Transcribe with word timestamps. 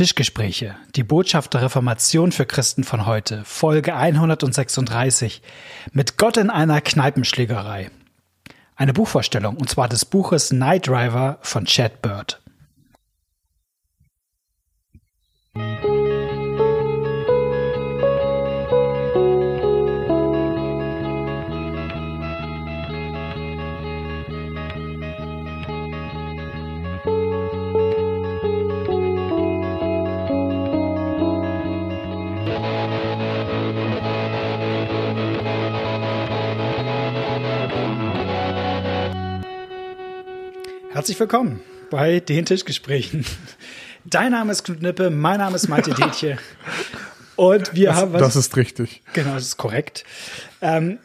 Tischgespräche, 0.00 0.76
die 0.96 1.02
Botschaft 1.02 1.52
der 1.52 1.60
Reformation 1.60 2.32
für 2.32 2.46
Christen 2.46 2.84
von 2.84 3.04
heute, 3.04 3.42
Folge 3.44 3.94
136, 3.94 5.42
mit 5.92 6.16
Gott 6.16 6.38
in 6.38 6.48
einer 6.48 6.80
Kneipenschlägerei. 6.80 7.90
Eine 8.76 8.94
Buchvorstellung, 8.94 9.58
und 9.58 9.68
zwar 9.68 9.90
des 9.90 10.06
Buches 10.06 10.52
Night 10.52 10.86
Driver 10.86 11.36
von 11.42 11.66
Chad 11.66 12.00
Bird. 12.00 12.39
Herzlich 41.00 41.18
willkommen 41.18 41.62
bei 41.88 42.20
den 42.20 42.44
Tischgesprächen. 42.44 43.24
Dein 44.04 44.32
Name 44.32 44.52
ist 44.52 44.64
Knut 44.64 44.82
Nippe, 44.82 45.08
mein 45.08 45.38
Name 45.38 45.56
ist 45.56 45.66
Malte 45.66 45.94
Detje. 45.94 46.36
Und 47.36 47.74
wir 47.74 47.86
das, 47.86 47.96
haben 47.96 48.12
was. 48.12 48.20
Das 48.20 48.36
ist 48.36 48.54
richtig. 48.58 49.00
Genau, 49.14 49.32
das 49.32 49.44
ist 49.44 49.56
korrekt. 49.56 50.04
Ähm, 50.60 50.98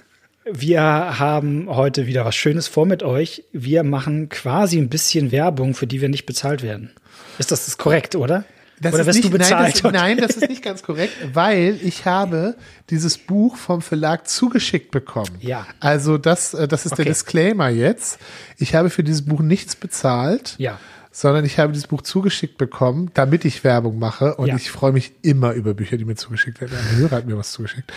wir 0.43 0.81
haben 0.81 1.67
heute 1.69 2.07
wieder 2.07 2.25
was 2.25 2.35
Schönes 2.35 2.67
vor 2.67 2.85
mit 2.85 3.03
euch. 3.03 3.45
Wir 3.53 3.83
machen 3.83 4.27
quasi 4.27 4.79
ein 4.79 4.89
bisschen 4.89 5.31
Werbung, 5.31 5.73
für 5.73 5.87
die 5.87 6.01
wir 6.01 6.09
nicht 6.09 6.25
bezahlt 6.25 6.61
werden. 6.61 6.91
Ist 7.39 7.53
das, 7.53 7.63
das 7.63 7.77
korrekt, 7.77 8.17
oder? 8.17 8.43
Das 8.81 8.93
Oder 8.93 9.05
wirst 9.05 9.17
nicht, 9.17 9.25
du 9.33 9.37
bezahlt? 9.37 9.83
Nein 9.83 9.93
das, 9.93 10.01
nein, 10.01 10.17
das 10.17 10.31
ist 10.37 10.49
nicht 10.49 10.61
ganz 10.63 10.83
korrekt, 10.83 11.13
weil 11.33 11.79
ich 11.81 12.05
habe 12.05 12.55
dieses 12.89 13.17
Buch 13.17 13.55
vom 13.55 13.81
Verlag 13.81 14.27
zugeschickt 14.27 14.91
bekommen. 14.91 15.31
Ja. 15.39 15.65
Also 15.79 16.17
das, 16.17 16.53
äh, 16.53 16.67
das 16.67 16.85
ist 16.85 16.91
Okay. 16.93 17.03
der 17.03 17.13
Disclaimer 17.13 17.69
jetzt. 17.69 18.19
Ich 18.57 18.75
habe 18.75 18.89
für 18.89 19.03
dieses 19.03 19.23
Buch 19.25 19.39
nichts 19.39 19.75
bezahlt. 19.75 20.55
Ja. 20.57 20.77
Sondern 21.11 21.45
ich 21.45 21.59
habe 21.59 21.71
dieses 21.71 21.87
Buch 21.87 22.01
zugeschickt 22.01 22.57
bekommen, 22.57 23.09
damit 23.13 23.45
ich 23.45 23.63
Werbung 23.63 23.97
mache. 23.99 24.35
Und 24.35 24.47
Ja. 24.47 24.57
ich 24.57 24.69
freue 24.69 24.91
mich 24.91 25.13
immer 25.21 25.53
über 25.53 25.73
Bücher, 25.73 25.95
die 25.95 26.03
mir 26.03 26.15
zugeschickt 26.15 26.59
werden. 26.59 26.77
Ein 26.77 26.97
Hörer 26.97 27.15
hat 27.15 27.25
mir 27.25 27.37
was 27.37 27.53
zugeschickt. 27.53 27.89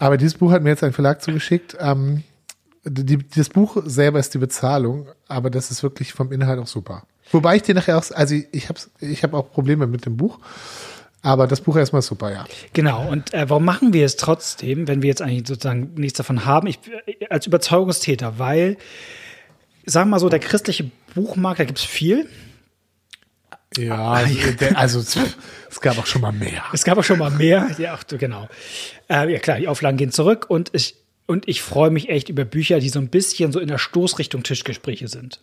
Aber 0.00 0.16
dieses 0.16 0.34
Buch 0.34 0.50
hat 0.50 0.64
mir 0.64 0.70
jetzt 0.70 0.82
ein 0.82 0.92
Verlag 0.92 1.22
zugeschickt. 1.22 1.76
Ähm, 1.78 2.24
die, 2.84 3.18
das 3.18 3.50
Buch 3.50 3.76
selber 3.84 4.18
ist 4.18 4.34
die 4.34 4.38
Bezahlung, 4.38 5.06
aber 5.28 5.50
das 5.50 5.70
ist 5.70 5.84
wirklich 5.84 6.12
vom 6.12 6.32
Inhalt 6.32 6.58
auch 6.58 6.66
super. 6.66 7.04
Wobei 7.32 7.56
ich 7.56 7.62
dir 7.62 7.74
nachher 7.74 7.98
auch, 7.98 8.04
also 8.12 8.34
ich 8.52 8.68
habe 8.68 8.80
ich 9.00 9.22
hab 9.22 9.34
auch 9.34 9.50
Probleme 9.50 9.86
mit 9.86 10.06
dem 10.06 10.16
Buch, 10.16 10.38
aber 11.22 11.46
das 11.46 11.60
Buch 11.60 11.76
erstmal 11.76 12.02
super, 12.02 12.32
ja. 12.32 12.44
Genau. 12.72 13.08
Und 13.08 13.34
äh, 13.34 13.48
warum 13.50 13.64
machen 13.64 13.92
wir 13.92 14.06
es 14.06 14.16
trotzdem, 14.16 14.86
wenn 14.88 15.02
wir 15.02 15.08
jetzt 15.08 15.20
eigentlich 15.20 15.46
sozusagen 15.46 15.94
nichts 15.94 16.16
davon 16.16 16.44
haben? 16.44 16.68
Ich, 16.68 16.78
äh, 17.06 17.26
als 17.28 17.46
Überzeugungstäter, 17.46 18.38
weil, 18.38 18.76
sagen 19.84 20.08
wir 20.08 20.12
mal 20.12 20.20
so, 20.20 20.28
der 20.28 20.38
christliche 20.38 20.90
Buchmarkt, 21.14 21.60
da 21.60 21.64
gibt 21.64 21.78
es 21.78 21.84
viel. 21.84 22.28
Ja, 23.76 24.12
also, 24.12 24.52
der, 24.52 24.78
also 24.78 25.00
es 25.00 25.80
gab 25.80 25.98
auch 25.98 26.06
schon 26.06 26.22
mal 26.22 26.32
mehr. 26.32 26.64
Es 26.72 26.84
gab 26.84 26.98
auch 26.98 27.04
schon 27.04 27.18
mal 27.18 27.30
mehr. 27.30 27.68
Ja, 27.78 27.98
genau. 28.08 28.48
Äh, 29.08 29.32
ja, 29.32 29.38
klar, 29.38 29.58
die 29.58 29.68
Auflagen 29.68 29.98
gehen 29.98 30.12
zurück 30.12 30.46
und 30.48 30.70
ich, 30.72 30.96
und 31.28 31.46
ich 31.46 31.60
freue 31.60 31.90
mich 31.90 32.08
echt 32.08 32.30
über 32.30 32.46
Bücher, 32.46 32.80
die 32.80 32.88
so 32.88 32.98
ein 32.98 33.08
bisschen 33.08 33.52
so 33.52 33.60
in 33.60 33.68
der 33.68 33.76
Stoßrichtung 33.76 34.42
Tischgespräche 34.42 35.08
sind. 35.08 35.42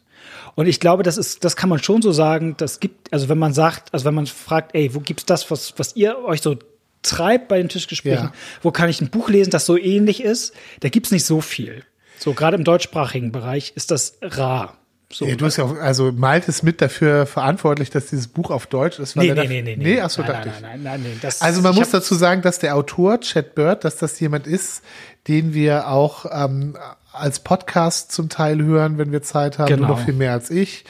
Und 0.55 0.66
ich 0.66 0.80
glaube, 0.80 1.03
das 1.03 1.16
ist, 1.17 1.45
das 1.45 1.55
kann 1.55 1.69
man 1.69 1.81
schon 1.81 2.02
so 2.02 2.11
sagen. 2.11 2.55
Das 2.58 2.80
gibt, 2.80 3.14
also 3.14 3.30
wenn 3.30 3.38
man 3.38 3.53
sagt, 3.53 3.94
also 3.94 4.03
wenn 4.03 4.16
man 4.16 4.25
fragt, 4.25 4.73
ey, 4.73 4.95
wo 4.95 5.00
gibt's 5.00 5.25
das, 5.25 5.52
was, 5.52 5.75
was 5.78 5.95
ihr 5.95 6.17
euch 6.17 6.41
so 6.41 6.58
treibt 7.03 7.50
bei 7.50 7.59
den 7.59 7.69
Tischgesprächen? 7.69 8.25
Ja. 8.25 8.33
Wo 8.63 8.72
kann 8.72 8.89
ich 8.89 9.00
ein 9.00 9.11
Buch 9.11 9.30
lesen, 9.30 9.52
das 9.52 9.67
so 9.67 9.78
ähnlich 9.78 10.23
ist? 10.23 10.56
Da 10.80 10.89
gibt's 10.89 11.11
nicht 11.11 11.23
so 11.23 11.39
viel. 11.39 11.83
So, 12.17 12.33
gerade 12.33 12.58
im 12.58 12.63
deutschsprachigen 12.63 13.31
Bereich 13.31 13.73
ist 13.75 13.91
das 13.91 14.17
rar. 14.23 14.79
So. 15.11 15.25
Ja, 15.25 15.35
du 15.35 15.45
hast 15.45 15.57
ja 15.57 15.63
auch, 15.66 15.77
also 15.77 16.11
Malte 16.11 16.49
ist 16.49 16.63
mit 16.63 16.81
dafür 16.81 17.25
verantwortlich, 17.25 17.89
dass 17.91 18.07
dieses 18.07 18.27
Buch 18.27 18.49
auf 18.49 18.66
Deutsch 18.67 18.99
ist. 18.99 19.16
weil 19.16 19.27
nee, 19.27 19.33
nee, 19.33 19.35
da- 19.35 19.47
nee, 19.47 19.61
nee, 19.61 19.75
Nee, 19.75 20.01
achso, 20.01 20.21
nein, 20.23 20.31
dachte 20.31 20.47
nein, 20.49 20.55
ich. 20.57 20.61
nein, 20.61 20.83
nein, 20.83 21.01
nein, 21.01 21.11
nee, 21.13 21.17
das, 21.21 21.41
Also 21.41 21.61
man 21.61 21.75
muss 21.75 21.91
dazu 21.91 22.16
sagen, 22.16 22.41
dass 22.41 22.59
der 22.59 22.75
Autor, 22.75 23.19
Chad 23.21 23.53
Bird, 23.55 23.83
dass 23.85 23.97
das 23.97 24.19
jemand 24.19 24.47
ist, 24.47 24.81
den 25.27 25.53
wir 25.53 25.88
auch 25.89 26.25
ähm, 26.31 26.75
als 27.18 27.40
Podcast 27.40 28.12
zum 28.12 28.30
Teil 28.30 28.62
hören, 28.64 28.98
wenn 28.98 29.12
wir 29.12 29.22
Zeit 29.22 29.58
haben, 29.59 29.68
Genau. 29.68 29.88
nur 29.88 29.98
noch 29.98 30.06
viel 30.06 30.14
mehr 30.14 30.31
als 30.34 30.50
ich, 30.50 30.86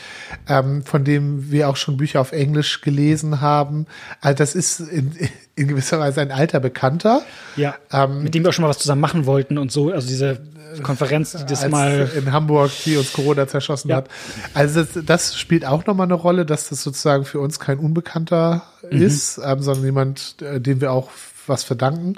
ähm, 0.47 0.83
von 0.83 1.03
dem 1.03 1.51
wir 1.51 1.69
auch 1.69 1.75
schon 1.77 1.97
Bücher 1.97 2.21
auf 2.21 2.31
Englisch 2.31 2.81
gelesen 2.81 3.41
haben. 3.41 3.85
Also 4.21 4.37
das 4.37 4.55
ist 4.55 4.79
in, 4.79 5.11
in 5.55 5.67
gewisser 5.67 5.99
Weise 5.99 6.21
ein 6.21 6.31
alter 6.31 6.59
Bekannter. 6.59 7.21
Ja, 7.55 7.75
Ähm, 7.91 8.23
mit 8.23 8.33
dem 8.35 8.43
wir 8.43 8.49
auch 8.49 8.53
schon 8.53 8.63
mal 8.63 8.69
was 8.69 8.79
zusammen 8.79 9.01
machen 9.01 9.25
wollten 9.25 9.57
und 9.57 9.71
so. 9.71 9.91
Also 9.91 10.07
diese 10.07 10.39
Konferenz, 10.83 11.31
die 11.31 11.45
das 11.45 11.67
mal. 11.69 12.11
in 12.17 12.31
Hamburg, 12.33 12.69
die 12.83 12.97
uns 12.97 13.13
Corona 13.13 13.47
zerschossen 13.47 13.89
Ja. 13.89 13.97
hat. 13.97 14.09
Also 14.53 14.83
das, 14.83 15.05
das 15.05 15.39
spielt 15.39 15.65
auch 15.65 15.85
nochmal 15.85 16.05
eine 16.07 16.15
Rolle, 16.15 16.45
dass 16.45 16.67
das 16.69 16.83
sozusagen 16.83 17.23
für 17.23 17.39
uns 17.39 17.59
kein 17.59 17.79
Unbekannter 17.79 18.63
Mhm. 18.91 19.01
ist, 19.01 19.39
ähm, 19.43 19.61
sondern 19.61 19.85
jemand, 19.85 20.35
äh, 20.41 20.59
dem 20.59 20.81
wir 20.81 20.91
auch 20.91 21.09
was 21.47 21.63
verdanken. 21.63 22.15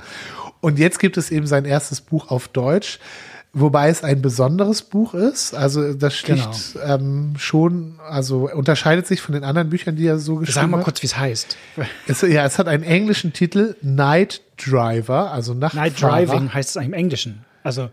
Und 0.59 0.79
jetzt 0.79 0.97
gibt 0.99 1.17
es 1.17 1.29
eben 1.29 1.45
sein 1.45 1.65
erstes 1.65 2.01
Buch 2.01 2.31
auf 2.31 2.47
Deutsch, 2.47 2.97
wobei 3.53 3.89
es 3.89 4.03
ein 4.03 4.21
besonderes 4.21 4.81
Buch 4.83 5.13
ist. 5.13 5.55
Also 5.55 5.93
das 5.93 6.15
schlicht 6.15 6.73
Genau. 6.73 6.95
ähm, 6.95 7.33
schon, 7.37 7.99
also 8.07 8.49
unterscheidet 8.53 9.07
sich 9.07 9.21
von 9.21 9.33
den 9.33 9.43
anderen 9.43 9.69
Büchern, 9.69 9.95
die 9.95 10.05
er 10.05 10.19
so 10.19 10.35
geschrieben 10.35 10.53
Sag 10.53 10.69
mal 10.69 10.77
hat. 10.77 10.83
kurz, 10.85 11.01
wie 11.01 11.07
es 11.07 11.17
heißt. 11.17 11.57
Es, 12.07 12.21
ja, 12.21 12.45
es 12.45 12.59
hat 12.59 12.67
einen 12.67 12.83
englischen 12.83 13.33
Titel, 13.33 13.75
Night 13.81 14.41
Driver, 14.57 15.31
also 15.31 15.53
Nachtfahrer. 15.53 15.89
Night 15.89 16.01
Driving 16.29 16.53
heißt 16.53 16.69
es 16.71 16.77
eigentlich 16.77 16.87
im 16.87 16.93
Englischen. 16.93 17.45
Also 17.63 17.89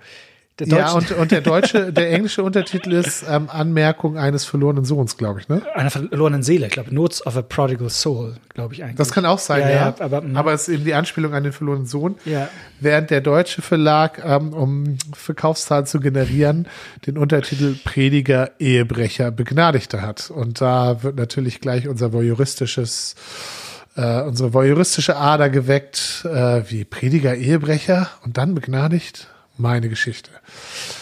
Ja, 0.60 0.92
und, 0.92 1.10
und 1.10 1.32
der 1.32 1.41
deutsche, 1.41 1.92
der 1.92 2.12
englische 2.12 2.44
Untertitel 2.44 2.92
ist 2.92 3.25
ähm, 3.28 3.48
Anmerkung 3.50 4.16
eines 4.16 4.44
verlorenen 4.44 4.84
Sohns, 4.84 5.16
glaube 5.16 5.41
ich, 5.41 5.48
ne? 5.48 5.62
einer 5.75 5.91
verlorenen 5.91 6.44
Seele, 6.44 6.66
ich 6.66 6.72
glaube, 6.72 6.94
Notes 6.94 7.26
of 7.26 7.37
a 7.37 7.42
Prodigal 7.42 7.91
Soul, 7.91 8.37
glaube 8.50 8.75
ich 8.75 8.84
eigentlich. 8.84 8.97
Das 8.97 9.10
kann 9.10 9.26
auch 9.26 9.41
sein, 9.41 9.62
Ja, 9.62 9.70
ja. 9.70 9.75
ja, 9.75 9.94
aber, 9.98 10.20
mm. 10.22 10.48
es 10.48 10.69
ist 10.69 10.75
eben 10.75 10.84
die 10.84 10.94
Anspielung 10.94 11.34
an 11.34 11.42
den 11.42 11.53
verlorenen 11.53 11.87
Sohn. 11.87 12.15
Ja. 12.25 12.48
Während 12.78 13.10
der 13.10 13.20
deutsche 13.20 13.62
Verlag, 13.62 14.22
ähm, 14.25 14.53
um 14.53 14.97
Verkaufszahlen 15.12 15.87
zu 15.87 15.98
generieren, 15.98 16.69
den 17.04 17.19
Untertitel 17.19 17.75
Prediger, 17.82 18.53
Ehebrecher, 18.60 19.32
Begnadigter 19.32 20.03
hat. 20.03 20.31
Und 20.31 20.60
da 20.60 21.03
wird 21.03 21.16
natürlich 21.16 21.60
gleich 21.60 21.88
unser 21.88 22.12
voyeuristisches, 22.12 23.16
äh, 23.97 24.22
unsere 24.22 24.53
voyeuristische 24.53 25.16
Ader 25.16 25.50
geweckt, 25.50 26.25
äh, 26.25 26.62
wie 26.69 26.84
Prediger, 26.84 27.34
Ehebrecher 27.34 28.09
und 28.25 28.38
dann 28.38 28.54
begnadigt. 28.54 29.34
Meine 29.56 29.88
Geschichte. 29.88 30.31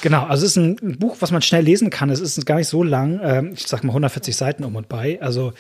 Genau, 0.02 0.24
also 0.24 0.44
es 0.44 0.52
ist 0.52 0.56
ein 0.56 0.98
Buch, 0.98 1.16
was 1.20 1.30
man 1.30 1.40
schnell 1.40 1.64
lesen 1.64 1.88
kann. 1.88 2.10
Es 2.10 2.20
ist 2.20 2.44
gar 2.44 2.56
nicht 2.56 2.68
so 2.68 2.82
lang. 2.82 3.18
ähm, 3.22 3.52
Ich 3.54 3.66
sag 3.66 3.82
mal 3.82 3.90
140 3.92 4.36
Seiten 4.36 4.64
um 4.64 4.76
und 4.76 4.88
bei. 4.90 5.20
Also 5.22 5.54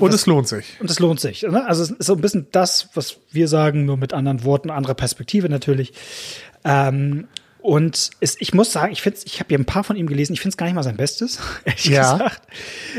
Und 0.00 0.12
es 0.12 0.26
lohnt 0.26 0.48
sich. 0.48 0.76
Und 0.80 0.90
es 0.90 0.98
lohnt 0.98 1.20
sich. 1.20 1.42
Ne? 1.42 1.64
Also 1.66 1.84
es 1.84 1.90
ist 1.90 2.04
so 2.06 2.14
ein 2.14 2.20
bisschen 2.20 2.48
das, 2.50 2.88
was 2.94 3.18
wir 3.30 3.46
sagen, 3.46 3.84
nur 3.84 3.96
mit 3.96 4.12
anderen 4.12 4.42
Worten, 4.42 4.70
anderer 4.70 4.94
Perspektive 4.94 5.48
natürlich. 5.48 5.92
Ähm, 6.64 7.28
und 7.60 8.10
es, 8.20 8.36
ich 8.40 8.54
muss 8.54 8.72
sagen, 8.72 8.92
ich 8.92 9.02
finde, 9.02 9.18
ich 9.24 9.38
habe 9.40 9.48
hier 9.48 9.58
ein 9.58 9.64
paar 9.64 9.84
von 9.84 9.94
ihm 9.96 10.06
gelesen. 10.08 10.32
Ich 10.32 10.40
finde 10.40 10.54
es 10.54 10.56
gar 10.56 10.66
nicht 10.66 10.74
mal 10.74 10.82
sein 10.82 10.96
Bestes, 10.96 11.38
ehrlich 11.64 11.84
Ja. 11.84 12.12
gesagt. 12.14 12.42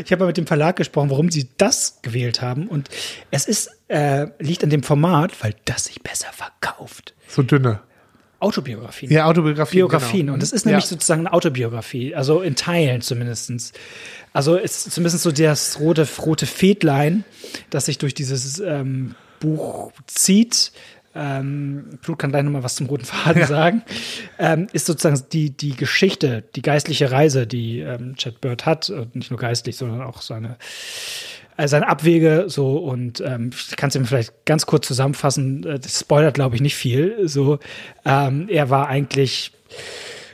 Ich 0.04 0.12
habe 0.14 0.22
mal 0.24 0.28
mit 0.28 0.38
dem 0.38 0.48
Verlag 0.48 0.76
gesprochen, 0.78 1.10
warum 1.10 1.30
sie 1.32 1.50
das 1.58 2.00
gewählt 2.04 2.42
haben. 2.42 2.68
Und 2.68 2.88
es 3.32 3.46
ist 3.48 3.70
äh, 3.90 4.28
liegt 4.40 4.64
an 4.64 4.70
dem 4.70 4.84
Format, 4.84 5.32
weil 5.44 5.56
das 5.66 5.86
sich 5.86 6.02
besser 6.04 6.28
verkauft. 6.32 7.14
So 7.28 7.42
dünne. 7.42 7.82
Autobiografien. 8.40 9.12
Ja, 9.12 9.26
Autobiografien. 9.26 9.80
Biografien. 9.80 10.20
genau. 10.22 10.34
Und 10.34 10.44
das 10.44 10.52
ist 10.52 10.66
nämlich 10.66 10.86
ja. 10.86 10.90
sozusagen 10.90 11.22
eine 11.22 11.34
Autobiografie, 11.34 12.16
also 12.16 12.42
in 12.42 12.56
Teilen 12.56 13.02
zumindestens. 13.02 13.74
Also 14.32 14.56
ist 14.56 14.92
zumindest 14.92 15.24
so 15.24 15.32
das 15.32 15.80
rote, 15.80 16.08
rote 16.20 16.46
Fädlein, 16.46 17.26
das 17.70 17.86
sich 17.86 17.98
durch 17.98 18.14
dieses 18.14 18.60
ähm, 18.60 19.16
Buch 19.40 19.92
zieht. 20.08 20.72
Ähm, 21.16 21.98
Blut 22.04 22.20
kann 22.20 22.30
gleich 22.30 22.44
nochmal 22.44 22.64
was 22.64 22.76
zum 22.76 22.86
roten 22.86 23.06
Faden 23.06 23.46
sagen. 23.46 23.82
Ähm, 24.38 24.68
ist 24.72 24.86
sozusagen 24.86 25.22
die, 25.34 25.50
die 25.50 25.76
Geschichte, 25.76 26.44
die 26.56 26.62
geistliche 26.62 27.12
Reise, 27.12 27.48
die 27.48 27.80
ähm, 27.80 28.16
Chad 28.16 28.40
Bird 28.40 28.66
hat. 28.66 28.90
Und 28.90 29.16
nicht 29.16 29.32
nur 29.32 29.40
geistlich, 29.40 29.76
sondern 29.76 30.02
auch 30.02 30.22
seine 30.22 30.58
äh, 31.60 31.68
seine 31.68 31.88
Abwege 31.88 32.46
so 32.48 32.78
und 32.78 33.22
ähm, 33.22 33.52
ich 33.54 33.76
kann 33.76 33.90
es 33.90 33.96
ihm 33.96 34.06
vielleicht 34.06 34.46
ganz 34.46 34.66
kurz 34.66 34.88
zusammenfassen. 34.88 35.66
Äh, 35.66 35.80
Das 35.80 36.00
spoilert, 36.00 36.36
glaube 36.36 36.56
ich, 36.56 36.62
nicht 36.62 36.76
viel. 36.76 37.28
So, 37.28 37.60
ähm, 38.06 38.48
er 38.50 38.70
war 38.70 38.88
eigentlich 38.88 39.52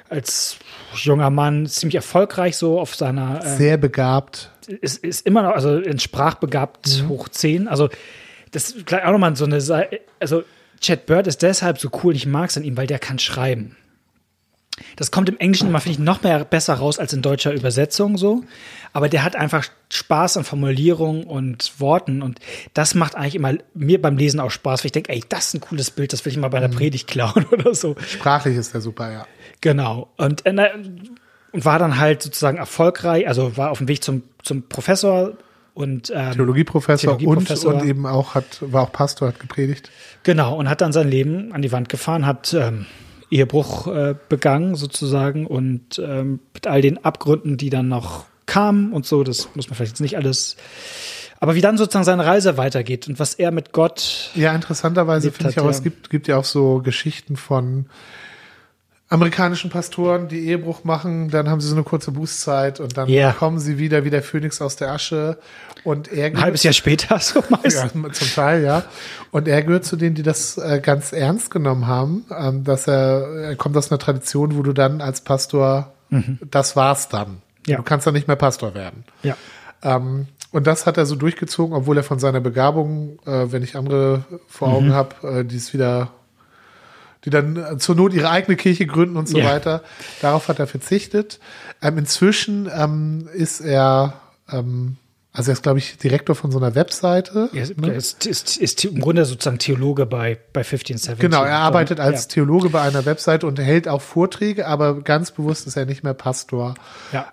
als 0.10 0.58
junger 0.94 1.30
Mann 1.30 1.66
ziemlich 1.66 1.96
erfolgreich 1.96 2.56
so 2.58 2.80
auf 2.80 2.96
seiner 2.96 3.44
äh, 3.44 3.58
Sehr 3.58 3.78
begabt. 3.78 4.52
ist, 4.68 5.04
ist 5.04 5.26
immer 5.26 5.42
noch, 5.42 5.52
also 5.52 5.78
in 5.80 6.00
sprachbegabt 6.00 7.06
hoch 7.10 7.28
10. 7.28 7.68
Also, 7.68 7.90
das 8.52 8.70
ist 8.72 8.86
gleich 8.86 9.04
auch 9.04 9.12
nochmal 9.12 9.36
so 9.36 9.46
eine. 9.46 9.60
Also, 10.20 10.44
Chad 10.80 11.06
Bird 11.06 11.28
ist 11.28 11.42
deshalb 11.42 11.80
so 11.80 11.90
cool, 12.04 12.16
ich 12.16 12.28
mag 12.28 12.50
es 12.50 12.58
an 12.58 12.64
ihm, 12.64 12.78
weil 12.78 12.88
der 12.88 13.00
kann 13.00 13.18
schreiben. 13.18 13.76
Das 14.98 15.12
kommt 15.12 15.30
im 15.30 15.38
Englischen 15.38 15.70
immer, 15.70 15.80
finde 15.80 15.94
ich, 15.94 16.00
noch 16.00 16.22
mehr 16.24 16.44
besser 16.44 16.76
raus 16.76 17.00
als 17.00 17.14
in 17.14 17.22
deutscher 17.22 17.54
Übersetzung 17.54 18.18
so. 18.18 18.44
Aber 18.92 19.08
der 19.08 19.24
hat 19.24 19.36
einfach 19.36 19.66
Spaß 19.90 20.38
an 20.38 20.44
Formulierungen 20.44 21.24
und 21.24 21.80
Worten 21.80 22.22
und 22.22 22.40
das 22.74 22.96
macht 22.96 23.16
eigentlich 23.16 23.36
immer 23.36 23.54
mir 23.74 24.02
beim 24.02 24.18
Lesen 24.18 24.40
auch 24.40 24.52
Spaß, 24.52 24.82
weil 24.82 24.88
ich 24.88 24.92
denke, 24.92 25.14
ey, 25.14 25.24
das 25.28 25.48
ist 25.48 25.54
ein 25.56 25.62
cooles 25.62 25.92
Bild, 25.92 26.12
das 26.12 26.26
will 26.26 26.32
ich 26.32 26.38
mal 26.38 26.50
bei 26.50 26.60
der 26.60 26.68
Predigt 26.68 27.08
klauen 27.08 27.46
oder 27.52 27.74
so. 27.74 27.96
Sprachlich 28.06 28.58
ist 28.58 28.74
der 28.74 28.82
super, 28.82 29.12
ja. 29.12 29.28
Genau. 29.62 30.10
Und, 30.18 30.46
äh, 30.46 30.70
und 31.52 31.66
war 31.66 31.80
dann 31.80 31.98
halt 31.98 32.22
sozusagen 32.22 32.58
erfolgreich, 32.58 33.28
also 33.28 33.56
war 33.56 33.72
auf 33.72 33.78
dem 33.78 33.88
Weg 33.88 34.04
zum, 34.04 34.24
zum 34.44 34.64
Professor 34.68 35.34
und 35.74 36.12
ähm, 36.14 36.32
Theologieprofessor, 36.34 37.18
Theologieprofessor. 37.18 37.74
Und, 37.74 37.82
und 37.82 37.88
eben 37.88 38.06
auch 38.06 38.36
hat, 38.36 38.60
war 38.62 38.84
auch 38.84 38.92
Pastor, 38.92 39.30
hat 39.30 39.40
gepredigt. 39.40 39.90
Genau, 40.24 40.56
und 40.56 40.70
hat 40.70 40.82
dann 40.82 40.94
sein 40.94 41.10
Leben 41.10 41.54
an 41.54 41.62
die 41.62 41.72
Wand 41.72 41.90
gefahren, 41.90 42.26
hat 42.26 42.54
ähm, 42.54 42.86
Ehebruch 43.30 43.88
äh, 43.88 44.16
begangen 44.30 44.76
sozusagen 44.76 45.46
und 45.48 46.00
ähm, 46.00 46.40
mit 46.54 46.68
all 46.68 46.82
den 46.82 47.04
Abgründen, 47.04 47.58
die 47.58 47.70
dann 47.70 47.88
noch 47.88 48.26
kamen 48.46 48.94
und 48.94 49.06
so, 49.06 49.24
das 49.24 49.50
muss 49.56 49.68
man 49.68 49.76
vielleicht 49.76 49.94
jetzt 49.94 50.02
nicht 50.02 50.18
alles. 50.18 50.58
Aber 51.40 51.56
wie 51.56 51.62
dann 51.62 51.78
sozusagen 51.78 52.06
seine 52.06 52.26
Reise 52.26 52.58
weitergeht 52.58 53.08
und 53.08 53.20
was 53.20 53.34
er 53.34 53.52
mit 53.52 53.72
Gott. 53.72 54.32
Ja, 54.36 54.54
interessanterweise 54.56 55.32
finde 55.32 55.52
ich 55.52 55.60
auch, 55.60 55.66
ja. 55.66 55.70
es 55.72 55.84
gibt, 55.84 56.10
gibt 56.10 56.28
ja 56.28 56.38
auch 56.38 56.46
so 56.46 56.80
Geschichten 56.80 57.36
von 57.36 57.88
amerikanischen 59.10 59.70
Pastoren, 59.70 60.28
die 60.28 60.48
Ehebruch 60.48 60.84
machen, 60.84 61.30
dann 61.30 61.48
haben 61.50 61.62
sie 61.62 61.68
so 61.68 61.76
eine 61.76 61.84
kurze 61.84 62.12
Bußzeit 62.12 62.80
und 62.80 62.98
dann 62.98 63.08
Ja. 63.08 63.32
kommen 63.34 63.60
sie 63.60 63.78
wieder 63.78 64.04
wie 64.04 64.10
der 64.10 64.24
Phönix 64.24 64.62
aus 64.62 64.76
der 64.78 64.92
Asche 64.92 65.38
und 65.84 66.12
er 66.12 66.26
Ein 66.28 66.42
halbes 66.42 66.64
Jahr 66.64 66.74
später 66.74 67.20
so 67.20 67.42
Ja, 67.42 67.58
meist. 67.62 67.92
zum 67.92 68.28
Teil, 68.34 68.64
ja. 68.64 68.84
Und 69.32 69.48
er 69.48 69.62
gehört 69.62 69.86
zu 69.86 69.96
denen, 69.96 70.16
die 70.16 70.24
das 70.24 70.58
äh, 70.58 70.80
ganz 70.82 71.12
ernst 71.14 71.52
genommen 71.52 71.86
haben, 71.86 72.26
ähm, 72.36 72.64
dass 72.64 72.88
er, 72.88 73.28
er 73.50 73.56
kommt 73.56 73.78
aus 73.78 73.92
einer 73.92 74.00
Tradition, 74.00 74.58
wo 74.58 74.64
du 74.64 74.74
dann 74.74 75.02
als 75.02 75.22
Pastor, 75.22 75.92
das 76.50 76.76
war's 76.76 77.10
dann. 77.10 77.30
Mhm. 77.30 77.38
Ja. 77.68 77.78
Du 77.78 77.84
kannst 77.84 78.08
dann 78.08 78.14
nicht 78.14 78.28
mehr 78.28 78.38
Pastor 78.38 78.74
werden. 78.74 79.04
Ja. 79.22 79.36
Ähm, 79.84 80.28
und 80.52 80.66
das 80.68 80.86
hat 80.88 80.98
er 80.98 81.06
so 81.06 81.16
durchgezogen, 81.16 81.76
obwohl 81.76 81.98
er 81.98 82.04
von 82.04 82.18
seiner 82.20 82.40
Begabung, 82.40 83.20
äh, 83.26 83.52
wenn 83.52 83.62
ich 83.62 83.76
andere 83.76 84.24
vor 84.48 84.70
Augen 84.70 84.88
Mhm. 84.88 84.94
habe, 84.94 85.28
äh, 85.40 85.44
die 85.46 85.58
es 85.58 85.74
wieder, 85.74 86.10
die 87.26 87.30
dann 87.30 87.56
äh, 87.58 87.78
zur 87.78 87.96
Not 87.96 88.14
ihre 88.14 88.30
eigene 88.30 88.56
Kirche 88.56 88.86
gründen 88.86 89.18
und 89.18 89.28
so 89.28 89.38
Ja. 89.40 89.46
weiter. 89.46 89.84
Darauf 90.22 90.48
hat 90.48 90.60
er 90.60 90.68
verzichtet. 90.68 91.40
Ähm, 91.82 91.98
inzwischen 91.98 92.70
ähm, 92.74 93.28
ist 93.34 93.60
er, 93.62 94.22
ähm, 94.52 94.98
also 95.34 95.52
er 95.52 95.54
ist, 95.54 95.64
glaube 95.64 95.80
ich, 95.80 95.98
Direktor 95.98 96.36
von 96.36 96.52
so 96.52 96.58
einer 96.60 96.76
Webseite. 96.76 97.50
Er 97.54 97.64
ist, 97.64 97.82
ne? 97.82 97.94
ist, 97.94 98.26
ist, 98.26 98.58
ist 98.58 98.86
im 98.86 99.02
Grunde 99.02 99.26
sozusagen 99.26 99.60
Theologe 99.60 100.06
bei, 100.06 100.38
bei 100.54 100.62
1517. 100.62 101.18
Genau, 101.20 101.44
er 101.44 101.58
arbeitet 101.60 102.00
als 102.00 102.24
ja. 102.24 102.30
Theologe 102.30 102.70
bei 102.70 102.82
einer 102.82 103.06
Webseite 103.06 103.46
und 103.48 103.60
hält 103.60 103.88
auch 103.88 104.02
Vorträge, 104.02 104.68
aber 104.68 105.02
ganz 105.02 105.32
bewusst 105.32 105.68
ist 105.68 105.76
er 105.76 105.86
nicht 105.86 106.04
mehr 106.04 106.14
Pastor. 106.14 106.76
Ja. 107.12 107.28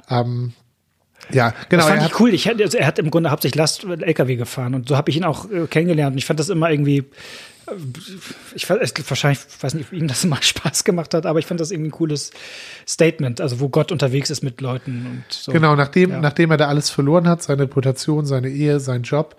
Ja, 1.31 1.55
genau. 1.69 1.83
das 1.83 1.91
fand 1.91 2.03
er 2.03 2.07
ich 2.09 2.21
cool. 2.21 2.35
Ich, 2.35 2.49
also 2.49 2.77
er 2.79 2.87
hat 2.87 2.99
im 2.99 3.11
Grunde 3.11 3.31
hauptsächlich 3.31 3.57
Last 3.59 3.85
LKW 3.85 4.37
gefahren 4.37 4.75
und 4.75 4.89
so 4.89 4.97
habe 4.97 5.11
ich 5.11 5.17
ihn 5.17 5.25
auch 5.25 5.51
äh, 5.51 5.67
kennengelernt. 5.67 6.13
Und 6.15 6.19
ich 6.19 6.27
fand 6.27 6.41
das 6.41 6.49
immer 6.49 6.71
irgendwie, 6.71 6.99
äh, 6.99 7.73
ich 8.55 8.69
es, 8.69 8.93
wahrscheinlich, 9.09 9.41
weiß 9.61 9.75
nicht, 9.75 9.87
ob 9.87 9.93
ihm 9.99 10.09
das 10.09 10.25
immer 10.25 10.43
Spaß 10.43 10.85
gemacht 10.85 11.15
hat, 11.15 11.25
aber 11.27 11.39
ich 11.39 11.47
fand 11.47 11.61
das 11.61 11.71
irgendwie 11.71 11.89
ein 11.89 11.93
cooles 11.93 12.33
Statement, 12.87 13.41
also 13.41 13.61
wo 13.61 13.69
Gott 13.69 13.93
unterwegs 13.93 14.31
ist 14.31 14.43
mit 14.43 14.61
Leuten 14.61 15.07
und 15.07 15.25
so. 15.33 15.53
Genau, 15.53 15.75
nachdem, 15.77 16.11
Ja. 16.11 16.21
nachdem 16.21 16.51
er 16.51 16.57
da 16.57 16.69
alles 16.69 16.91
verloren 16.91 17.29
hat, 17.29 17.43
seine 17.43 17.63
Reputation, 17.63 18.27
seine 18.27 18.49
Ehe, 18.49 18.81
sein 18.81 19.03
Job, 19.03 19.37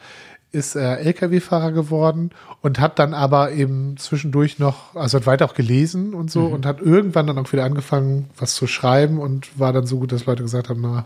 ist 0.52 0.76
er 0.76 1.00
Lkw-Fahrer 1.00 1.72
geworden 1.72 2.30
und 2.62 2.80
hat 2.80 3.00
dann 3.00 3.16
aber 3.16 3.52
eben 3.54 3.98
zwischendurch 3.98 4.60
noch, 4.60 4.96
also 4.96 5.18
hat 5.18 5.26
weiter 5.26 5.46
auch 5.46 5.56
gelesen 5.56 6.14
und 6.14 6.30
so 6.32 6.42
Mhm. 6.48 6.54
und 6.54 6.66
hat 6.68 6.80
irgendwann 6.80 7.26
dann 7.28 7.40
auch 7.40 7.52
wieder 7.52 7.64
angefangen, 7.66 8.30
was 8.38 8.54
zu 8.54 8.68
schreiben 8.68 9.18
und 9.20 9.60
war 9.60 9.74
dann 9.74 9.88
so 9.88 9.98
gut, 9.98 10.12
dass 10.12 10.26
Leute 10.28 10.44
gesagt 10.44 10.70
haben, 10.70 10.82
na. 10.82 11.06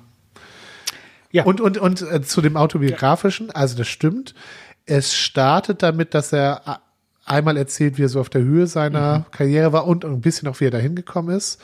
Ja. 1.31 1.43
Und, 1.43 1.61
und, 1.61 1.77
und 1.77 2.01
äh, 2.01 2.21
zu 2.21 2.41
dem 2.41 2.57
autobiografischen, 2.57 3.51
also 3.51 3.77
das 3.77 3.87
stimmt. 3.87 4.33
Es 4.85 5.13
startet 5.13 5.83
damit, 5.83 6.13
dass 6.13 6.31
er 6.31 6.81
einmal 7.25 7.57
erzählt, 7.57 7.97
wie 7.97 8.03
er 8.03 8.09
so 8.09 8.19
auf 8.21 8.29
der 8.29 8.41
Höhe 8.41 8.63
Mhm. 8.63 8.67
seiner 8.67 9.25
Karriere 9.31 9.73
war 9.73 9.85
und 9.87 10.05
ein 10.05 10.21
bisschen 10.21 10.47
auch, 10.47 10.59
wie 10.59 10.65
er 10.65 10.71
dahin 10.71 10.95
gekommen 10.95 11.35
ist 11.35 11.59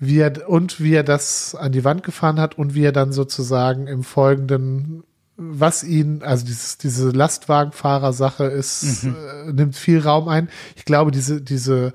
wie 0.00 0.18
er, 0.18 0.48
und 0.48 0.80
wie 0.80 0.94
er 0.94 1.04
das 1.04 1.54
an 1.54 1.72
die 1.72 1.84
Wand 1.84 2.02
gefahren 2.02 2.40
hat 2.40 2.56
und 2.56 2.74
wie 2.74 2.84
er 2.84 2.92
dann 2.92 3.12
sozusagen 3.12 3.86
im 3.86 4.02
Folgenden, 4.02 5.04
was 5.36 5.84
ihn, 5.84 6.22
also 6.22 6.46
dieses, 6.46 6.78
diese 6.78 7.10
Lastwagenfahrer-Sache 7.10 8.44
ist, 8.44 9.04
äh, 9.04 9.52
nimmt 9.52 9.76
viel 9.76 10.00
Raum 10.00 10.28
ein. 10.28 10.48
Ich 10.74 10.86
glaube, 10.86 11.10
diese, 11.10 11.42
diese, 11.42 11.92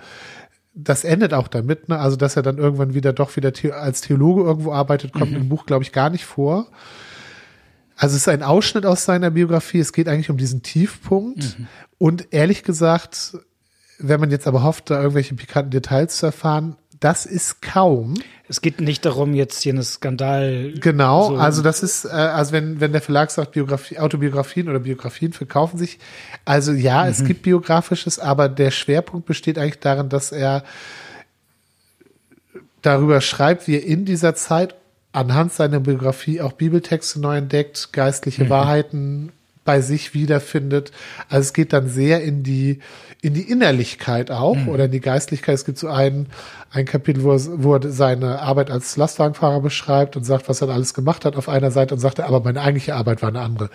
das 0.76 1.06
endet 1.06 1.34
auch 1.34 1.48
damit, 1.48 1.88
ne? 1.90 1.98
also 1.98 2.18
dass 2.18 2.36
er 2.36 2.44
dann 2.44 2.58
irgendwann 2.58 2.94
wieder 2.94 3.14
doch 3.14 3.36
wieder 3.38 3.52
The 3.56 3.72
als 3.72 4.02
Theologe 4.02 4.44
irgendwo 4.44 4.74
arbeitet, 4.74 5.14
kommt 5.14 5.32
im 5.34 5.50
Buch, 5.50 5.66
glaube 5.66 5.84
ich, 5.84 5.94
gar 5.94 6.10
nicht 6.10 6.26
vor. 6.26 6.68
Also 7.96 8.16
es 8.16 8.24
ist 8.24 8.28
ein 8.28 8.44
Ausschnitt 8.44 8.86
aus 8.86 9.06
seiner 9.06 9.32
Biografie, 9.32 9.80
es 9.80 9.94
geht 9.94 10.10
eigentlich 10.10 10.30
um 10.30 10.38
diesen 10.38 10.64
Tiefpunkt 10.64 11.58
und 11.98 12.34
ehrlich 12.34 12.64
gesagt, 12.64 13.38
wenn 14.00 14.20
man 14.20 14.32
jetzt 14.32 14.48
aber 14.48 14.64
hofft, 14.64 14.90
da 14.90 14.98
irgendwelche 14.98 15.36
pikanten 15.36 15.72
Details 15.72 16.18
zu 16.18 16.26
erfahren, 16.26 16.76
das 17.00 17.26
ist 17.26 17.62
kaum. 17.62 18.14
Es 18.48 18.62
geht 18.62 18.80
nicht 18.80 19.06
darum, 19.06 19.34
jetzt 19.34 19.62
hier 19.64 19.74
eine 19.74 19.84
Skandal. 19.84 20.74
Genau, 20.80 21.30
so- 21.30 21.36
also 21.38 21.62
das 21.62 21.84
ist, 21.84 22.06
äh, 22.06 22.10
also 22.10 22.52
wenn, 22.52 22.80
wenn 22.80 22.92
der 22.92 23.02
Verlag 23.02 23.32
sagt, 23.32 23.52
Biografie, 23.54 23.98
Autobiografien 24.00 24.70
oder 24.70 24.80
Biografien 24.80 25.34
verkaufen 25.34 25.78
sich, 25.78 26.00
also 26.46 26.72
ja, 26.72 27.08
es 27.08 27.24
gibt 27.26 27.42
biografisches, 27.42 28.20
aber 28.20 28.48
der 28.50 28.72
Schwerpunkt 28.72 29.26
besteht 29.26 29.58
eigentlich 29.58 29.80
darin, 29.80 30.10
dass 30.10 30.32
er 30.32 30.64
darüber 32.82 33.22
schreibt, 33.22 33.68
wie 33.68 33.76
er 33.76 33.84
in 33.84 34.06
dieser 34.06 34.36
Zeit 34.36 34.76
anhand 35.12 35.54
seiner 35.54 35.80
Biografie 35.80 36.42
auch 36.42 36.52
Bibeltexte 36.54 37.20
neu 37.20 37.38
entdeckt, 37.38 37.94
geistliche 37.94 38.50
Wahrheiten 38.50 39.32
bei 39.66 39.82
sich 39.82 40.14
wiederfindet. 40.14 40.92
Also 41.28 41.42
es 41.42 41.54
geht 41.54 41.74
dann 41.74 41.90
sehr 41.90 42.24
in 42.24 42.44
die, 42.44 42.80
in 43.22 43.34
die 43.34 43.42
Innerlichkeit 43.42 44.32
auch 44.32 44.68
oder 44.68 44.86
in 44.86 44.92
die 44.92 45.02
Geistlichkeit. 45.02 45.56
Es 45.56 45.66
gibt 45.66 45.80
so 45.80 45.90
ein, 45.90 46.28
ein 46.72 46.86
Kapitel, 46.86 47.24
wo 47.24 47.34
er, 47.34 47.42
wo 47.64 47.76
er 47.76 47.92
seine 47.92 48.40
Arbeit 48.40 48.70
als 48.70 48.96
Lastwagenfahrer 48.96 49.60
beschreibt 49.62 50.16
und 50.16 50.24
sagt, 50.24 50.48
was 50.48 50.62
er 50.62 50.70
alles 50.70 50.94
gemacht 50.94 51.26
hat 51.26 51.36
auf 51.36 51.50
einer 51.50 51.72
Seite 51.72 51.96
und 51.96 52.00
sagt, 52.00 52.20
aber 52.20 52.42
meine 52.42 52.62
eigentliche 52.62 52.96
Arbeit 52.96 53.24
war 53.24 53.30
eine 53.30 53.42
andere. 53.42 53.70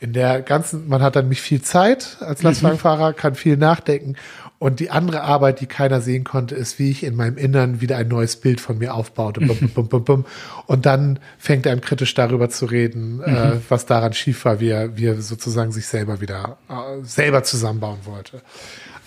In 0.00 0.12
der 0.12 0.42
ganzen, 0.42 0.88
man 0.88 1.02
hat 1.02 1.16
dann 1.16 1.24
nämlich 1.24 1.40
viel 1.40 1.60
Zeit 1.60 2.18
als 2.20 2.42
Lastwagenfahrer, 2.42 3.12
kann 3.12 3.34
viel 3.34 3.56
nachdenken 3.56 4.14
und 4.60 4.80
die 4.80 4.90
andere 4.90 5.22
Arbeit, 5.22 5.60
die 5.60 5.66
keiner 5.66 6.00
sehen 6.00 6.24
konnte, 6.24 6.56
ist, 6.56 6.80
wie 6.80 6.90
ich 6.90 7.04
in 7.04 7.14
meinem 7.14 7.36
Innern 7.36 7.80
wieder 7.80 7.96
ein 7.96 8.08
neues 8.08 8.36
Bild 8.36 8.60
von 8.60 8.78
mir 8.78 8.94
aufbaute. 8.94 9.40
Bum, 9.40 9.56
bum, 9.56 9.70
bum, 9.70 9.88
bum, 9.88 10.04
bum. 10.04 10.24
Und 10.66 10.84
dann 10.84 11.20
fängt 11.38 11.64
er 11.64 11.72
an, 11.72 11.80
kritisch 11.80 12.12
darüber 12.14 12.50
zu 12.50 12.66
reden, 12.66 13.22
äh, 13.22 13.52
was 13.68 13.86
daran 13.86 14.14
schief 14.14 14.44
war, 14.44 14.58
wie 14.58 14.70
er, 14.70 14.96
wie 14.96 15.06
er 15.06 15.20
sozusagen 15.20 15.70
sich 15.70 15.86
selber 15.86 16.20
wieder 16.20 16.58
äh, 16.68 17.04
selber 17.04 17.44
zusammenbauen 17.44 18.00
wollte. 18.04 18.42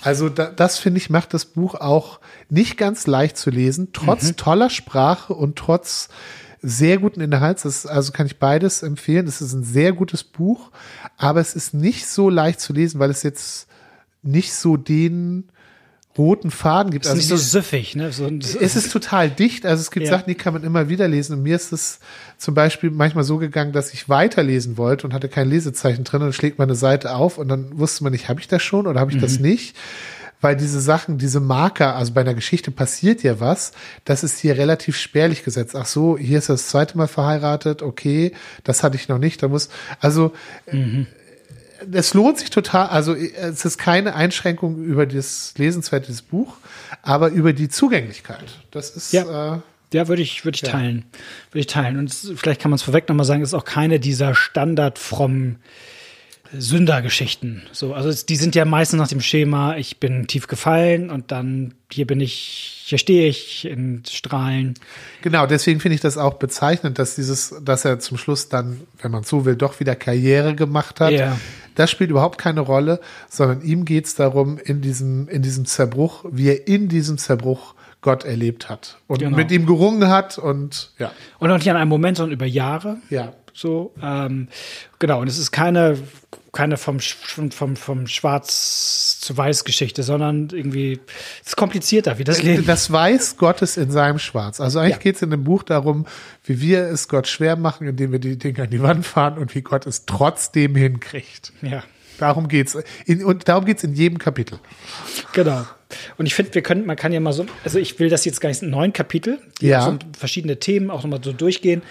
Also 0.01 0.29
da, 0.29 0.45
das 0.45 0.79
finde 0.79 0.99
ich 0.99 1.09
macht 1.09 1.33
das 1.33 1.45
Buch 1.45 1.75
auch 1.75 2.19
nicht 2.49 2.77
ganz 2.77 3.05
leicht 3.05 3.37
zu 3.37 3.49
lesen, 3.49 3.89
trotz 3.91 4.35
toller 4.35 4.69
Sprache 4.69 5.33
und 5.33 5.57
trotz 5.57 6.09
sehr 6.61 6.97
guten 6.99 7.21
Inhalts. 7.21 7.63
Das, 7.63 7.77
ist- 7.77 7.85
also 7.87 8.11
kann 8.11 8.25
ich 8.27 8.37
beides 8.37 8.83
empfehlen. 8.83 9.27
Es 9.27 9.41
ist 9.41 9.53
ein 9.53 9.63
sehr 9.63 9.93
gutes 9.93 10.23
Buch, 10.23 10.71
aber 11.17 11.39
es 11.41 11.55
ist 11.55 11.73
nicht 11.73 12.07
so 12.07 12.29
leicht 12.29 12.59
zu 12.59 12.73
lesen, 12.73 12.99
weil 12.99 13.09
es 13.09 13.23
jetzt 13.23 13.67
nicht 14.23 14.53
so 14.53 14.77
den 14.77 15.45
roten 16.17 16.51
Faden 16.51 16.91
gibt. 16.91 17.05
ist 17.05 17.15
nicht 17.15 17.27
so 17.29 17.37
süffig, 17.37 17.95
ne? 17.95 18.11
So, 18.11 18.29
es 18.59 18.75
ist 18.75 18.91
total 18.91 19.29
dicht. 19.29 19.65
Also 19.65 19.79
es 19.81 19.91
gibt 19.91 20.05
Ja. 20.07 20.11
Sachen, 20.11 20.25
die 20.27 20.35
kann 20.35 20.53
man 20.53 20.63
immer 20.63 20.89
wieder 20.89 21.07
lesen. 21.07 21.37
Und 21.37 21.43
mir 21.43 21.55
ist 21.55 21.71
es 21.71 21.99
zum 22.37 22.53
Beispiel 22.53 22.91
manchmal 22.91 23.23
so 23.23 23.37
gegangen, 23.37 23.71
dass 23.71 23.93
ich 23.93 24.09
weiterlesen 24.09 24.77
wollte 24.77 25.07
und 25.07 25.13
hatte 25.13 25.29
kein 25.29 25.49
Lesezeichen 25.49 26.03
drin 26.03 26.21
und 26.21 26.33
schlägt 26.35 26.59
man 26.59 26.67
eine 26.67 26.75
Seite 26.75 27.15
auf 27.15 27.37
und 27.37 27.47
dann 27.47 27.79
wusste 27.79 28.03
man 28.03 28.11
nicht, 28.11 28.27
habe 28.27 28.41
ich 28.41 28.47
das 28.49 28.61
schon 28.61 28.87
oder 28.87 28.99
habe 28.99 29.11
ich 29.11 29.19
das 29.19 29.39
nicht? 29.39 29.75
Weil 30.41 30.55
diese 30.55 30.81
Sachen, 30.81 31.17
diese 31.19 31.39
Marker, 31.39 31.95
also 31.95 32.13
bei 32.13 32.21
einer 32.21 32.33
Geschichte 32.33 32.71
passiert 32.71 33.21
ja 33.23 33.39
was, 33.39 33.71
das 34.05 34.23
ist 34.23 34.39
hier 34.39 34.57
relativ 34.57 34.97
spärlich 34.97 35.43
gesetzt. 35.43 35.75
Ach 35.75 35.85
so, 35.85 36.17
hier 36.17 36.39
ist 36.39 36.49
er 36.49 36.55
das 36.55 36.67
zweite 36.67 36.97
Mal 36.97 37.07
verheiratet, 37.07 37.81
okay, 37.83 38.33
das 38.63 38.81
hatte 38.83 38.95
ich 38.95 39.07
noch 39.07 39.19
nicht. 39.19 39.43
Da 39.43 39.47
muss, 39.47 39.69
also 39.99 40.33
es 41.91 42.13
lohnt 42.13 42.39
sich 42.39 42.49
total, 42.49 42.87
also 42.87 43.13
es 43.15 43.65
ist 43.65 43.77
keine 43.77 44.15
Einschränkung 44.15 44.83
über 44.83 45.05
das 45.05 45.53
Lesenswert 45.57 46.07
dieses 46.07 46.21
Buch, 46.21 46.57
aber 47.01 47.29
über 47.29 47.53
die 47.53 47.69
Zugänglichkeit. 47.69 48.45
Das 48.71 48.91
ist 48.91 49.13
Ja. 49.13 49.55
äh, 49.55 49.59
Ja, 49.93 50.07
würde 50.07 50.21
ich, 50.21 50.45
würde 50.45 50.55
ich 50.55 50.61
teilen. 50.61 51.05
Würde 51.51 51.59
ich 51.59 51.67
teilen. 51.67 51.97
Und 51.97 52.13
vielleicht 52.13 52.61
kann 52.61 52.71
man 52.71 52.75
es 52.75 52.83
vorweg 52.83 53.09
nochmal 53.09 53.25
sagen, 53.25 53.41
es 53.41 53.49
ist 53.49 53.53
auch 53.53 53.65
keine 53.65 53.99
dieser 53.99 54.35
Standard 54.35 54.97
from 54.99 55.57
Sündergeschichten. 56.57 57.63
So, 57.71 57.93
also 57.93 58.25
die 58.27 58.35
sind 58.35 58.55
ja 58.55 58.65
meistens 58.65 58.99
nach 58.99 59.07
dem 59.07 59.21
Schema, 59.21 59.77
ich 59.77 59.99
bin 59.99 60.27
tief 60.27 60.47
gefallen 60.47 61.09
und 61.09 61.31
dann 61.31 61.73
hier 61.91 62.05
bin 62.05 62.19
ich, 62.19 62.83
hier 62.85 62.97
stehe 62.97 63.27
ich 63.27 63.65
in 63.65 64.03
Strahlen. 64.09 64.73
genau, 65.21 65.45
deswegen 65.45 65.79
finde 65.79 65.95
ich 65.95 66.01
das 66.01 66.17
auch 66.17 66.35
bezeichnend, 66.35 66.99
dass 66.99 67.15
dieses, 67.15 67.55
dass 67.63 67.85
er 67.85 67.99
zum 67.99 68.17
Schluss 68.17 68.49
dann, 68.49 68.81
wenn 69.01 69.11
man 69.11 69.23
so 69.23 69.45
will, 69.45 69.55
doch 69.55 69.79
wieder 69.79 69.95
Karriere 69.95 70.55
gemacht 70.55 70.99
hat. 70.99 71.11
Ja. 71.11 71.37
Das 71.75 71.89
spielt 71.89 72.09
überhaupt 72.09 72.37
keine 72.37 72.61
Rolle, 72.61 72.99
sondern 73.29 73.61
ihm 73.61 73.85
geht 73.85 74.05
es 74.05 74.15
darum, 74.15 74.57
in 74.57 74.81
diesem, 74.81 75.29
in 75.29 75.41
diesem 75.41 75.65
Zerbruch, 75.65 76.25
wie 76.29 76.49
er 76.49 76.67
in 76.67 76.89
diesem 76.89 77.17
Zerbruch 77.17 77.75
Gott 78.01 78.23
erlebt 78.25 78.69
hat 78.69 78.97
und 79.07 79.19
Genau. 79.19 79.37
mit 79.37 79.51
ihm 79.51 79.65
gerungen 79.65 80.07
hat 80.09 80.37
und 80.37 80.91
ja. 80.97 81.11
Und 81.39 81.51
auch 81.51 81.57
nicht 81.57 81.69
an 81.69 81.77
einem 81.77 81.89
Moment, 81.89 82.17
sondern 82.17 82.33
über 82.33 82.45
Jahre. 82.45 82.97
Ja. 83.09 83.33
So, 83.53 83.93
ähm, 84.01 84.47
genau. 84.99 85.19
Und 85.21 85.27
es 85.27 85.37
ist 85.37 85.51
keine, 85.51 85.97
keine 86.53 86.77
vom, 86.77 86.99
vom, 86.99 87.75
vom 87.75 88.07
Schwarz 88.07 89.19
zu 89.19 89.35
Weiß 89.37 89.65
Geschichte, 89.65 90.03
sondern 90.03 90.49
irgendwie, 90.51 90.99
es 91.41 91.49
ist 91.49 91.57
komplizierter, 91.57 92.17
wie 92.17 92.23
das 92.23 92.41
Leben. 92.41 92.65
Das 92.65 92.91
weiß 92.91 93.35
Gottes 93.37 93.75
in 93.77 93.91
seinem 93.91 94.19
Schwarz. 94.19 94.59
Also 94.61 94.79
eigentlich 94.79 94.91
Ja. 94.95 94.97
geht 95.01 95.17
es 95.17 95.21
in 95.21 95.29
dem 95.31 95.43
Buch 95.43 95.63
darum, 95.63 96.07
wie 96.45 96.61
wir 96.61 96.83
es 96.85 97.07
Gott 97.09 97.27
schwer 97.27 97.55
machen, 97.57 97.87
indem 97.87 98.13
wir 98.13 98.19
die 98.19 98.37
Dinge 98.37 98.63
an 98.63 98.69
die 98.69 98.81
Wand 98.81 99.05
fahren 99.05 99.37
und 99.37 99.53
wie 99.53 99.61
Gott 99.61 99.85
es 99.85 100.05
trotzdem 100.05 100.75
hinkriegt. 100.75 101.51
Ja, 101.61 101.83
Darum 102.21 102.47
geht's. 102.47 102.77
In, 103.05 103.25
und 103.25 103.47
darum 103.47 103.65
geht's 103.65 103.83
in 103.83 103.93
jedem 103.93 104.17
Kapitel. 104.19 104.59
genau. 105.33 105.65
Und 106.17 106.25
ich 106.25 106.35
finde, 106.35 106.53
wir 106.53 106.61
können, 106.61 106.85
man 106.85 106.95
kann 106.95 107.11
ja 107.11 107.19
mal 107.19 107.33
so, 107.33 107.45
also 107.65 107.77
ich 107.79 107.99
will 107.99 108.09
das 108.09 108.23
jetzt 108.23 108.39
gar 108.39 108.47
nicht 108.49 108.61
in 108.61 108.69
neun 108.69 108.93
Kapitel, 108.93 109.39
die 109.59 109.67
Ja. 109.67 109.81
so 109.81 109.97
verschiedene 110.17 110.57
Themen 110.57 110.89
auch 110.89 111.03
nochmal 111.03 111.19
so 111.23 111.33
durchgehen. 111.33 111.81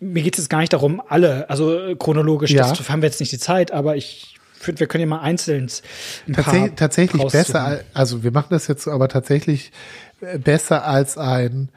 Mir 0.00 0.22
geht 0.22 0.34
es 0.34 0.44
jetzt 0.44 0.48
gar 0.48 0.60
nicht 0.60 0.72
darum, 0.72 1.02
alle, 1.08 1.50
also 1.50 1.78
äh, 1.78 1.94
chronologisch, 1.96 2.52
Ja. 2.52 2.68
das 2.70 2.88
haben 2.88 3.02
wir 3.02 3.08
jetzt 3.08 3.20
nicht 3.20 3.32
die 3.32 3.38
Zeit, 3.38 3.70
aber 3.72 3.96
ich 3.96 4.36
finde, 4.58 4.80
wir 4.80 4.86
können 4.86 5.02
ja 5.02 5.06
mal 5.08 5.20
einzeln 5.20 5.68
Tatsächlich, 6.32 6.72
tatsächlich 6.76 7.22
besser, 7.32 7.64
al- 7.64 7.84
also 7.92 8.22
wir 8.24 8.30
machen 8.30 8.46
das 8.50 8.66
jetzt 8.66 8.88
aber 8.88 9.08
tatsächlich 9.08 9.72
äh, 10.22 10.38
besser 10.38 10.86
als 10.86 11.18
ein, 11.18 11.68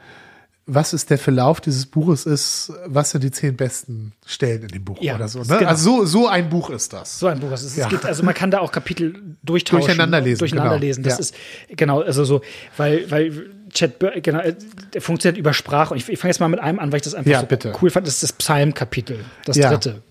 was 0.70 0.92
ist 0.92 1.08
der 1.08 1.16
Verlauf 1.18 1.62
dieses 1.62 1.86
Buches 1.86 2.26
ist, 2.26 2.70
was 2.84 3.10
sind 3.12 3.24
die 3.24 3.30
zehn 3.30 3.56
besten 3.56 4.12
Stellen 4.26 4.62
in 4.62 4.68
dem 4.68 4.84
Buch 4.84 4.98
Ja, 5.00 5.14
oder 5.16 5.26
so. 5.26 5.38
Ne? 5.40 5.46
genau. 5.58 5.70
Also 5.70 5.96
so, 6.00 6.04
so 6.04 6.28
ein 6.28 6.50
Buch 6.50 6.68
ist 6.68 6.92
das. 6.92 7.18
So 7.18 7.26
ein 7.26 7.40
Buch. 7.40 7.50
Also, 7.50 7.66
es 7.66 7.74
Ja. 7.76 7.88
gibt, 7.88 8.04
also 8.04 8.22
man 8.22 8.34
kann 8.34 8.50
da 8.50 8.58
auch 8.60 8.70
Kapitel 8.70 9.14
durchtauschen. 9.42 9.86
Durcheinander 9.86 10.20
lesen, 10.20 10.38
Durcheinander 10.40 10.70
genau. 10.74 10.80
lesen. 10.80 11.02
Das 11.04 11.14
Ja. 11.14 11.18
ist, 11.20 11.34
genau, 11.70 12.02
also 12.02 12.24
so, 12.24 12.42
weil, 12.76 13.10
weil 13.10 13.46
Chat, 13.72 13.94
genau, 14.22 14.40
äh, 14.40 14.54
der 14.92 15.00
funktioniert 15.00 15.38
über 15.38 15.54
Sprache. 15.54 15.94
Und 15.94 15.98
ich, 15.98 16.08
ich 16.08 16.18
fange 16.18 16.30
jetzt 16.32 16.38
mal 16.40 16.48
mit 16.48 16.60
einem 16.60 16.78
an, 16.78 16.92
weil 16.92 16.98
ich 16.98 17.02
das 17.04 17.14
einfach 17.14 17.30
Ja, 17.30 17.40
so 17.40 17.46
bitte. 17.46 17.72
cool 17.80 17.88
fand. 17.90 18.06
Das 18.06 18.14
ist 18.14 18.22
das 18.22 18.32
Psalmkapitel, 18.34 19.24
das 19.46 19.56
dritte. 19.56 20.02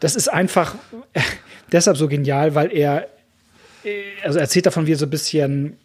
Das 0.00 0.16
ist 0.16 0.28
einfach 0.28 0.74
deshalb 1.72 1.96
so 1.96 2.08
genial, 2.08 2.54
weil 2.56 2.72
er, 2.72 3.08
äh, 3.84 4.02
also 4.24 4.38
er 4.38 4.42
erzählt 4.42 4.66
davon, 4.66 4.86
wie 4.86 4.92
er 4.92 4.98
so 4.98 5.06
ein 5.06 5.10
bisschen, 5.10 5.76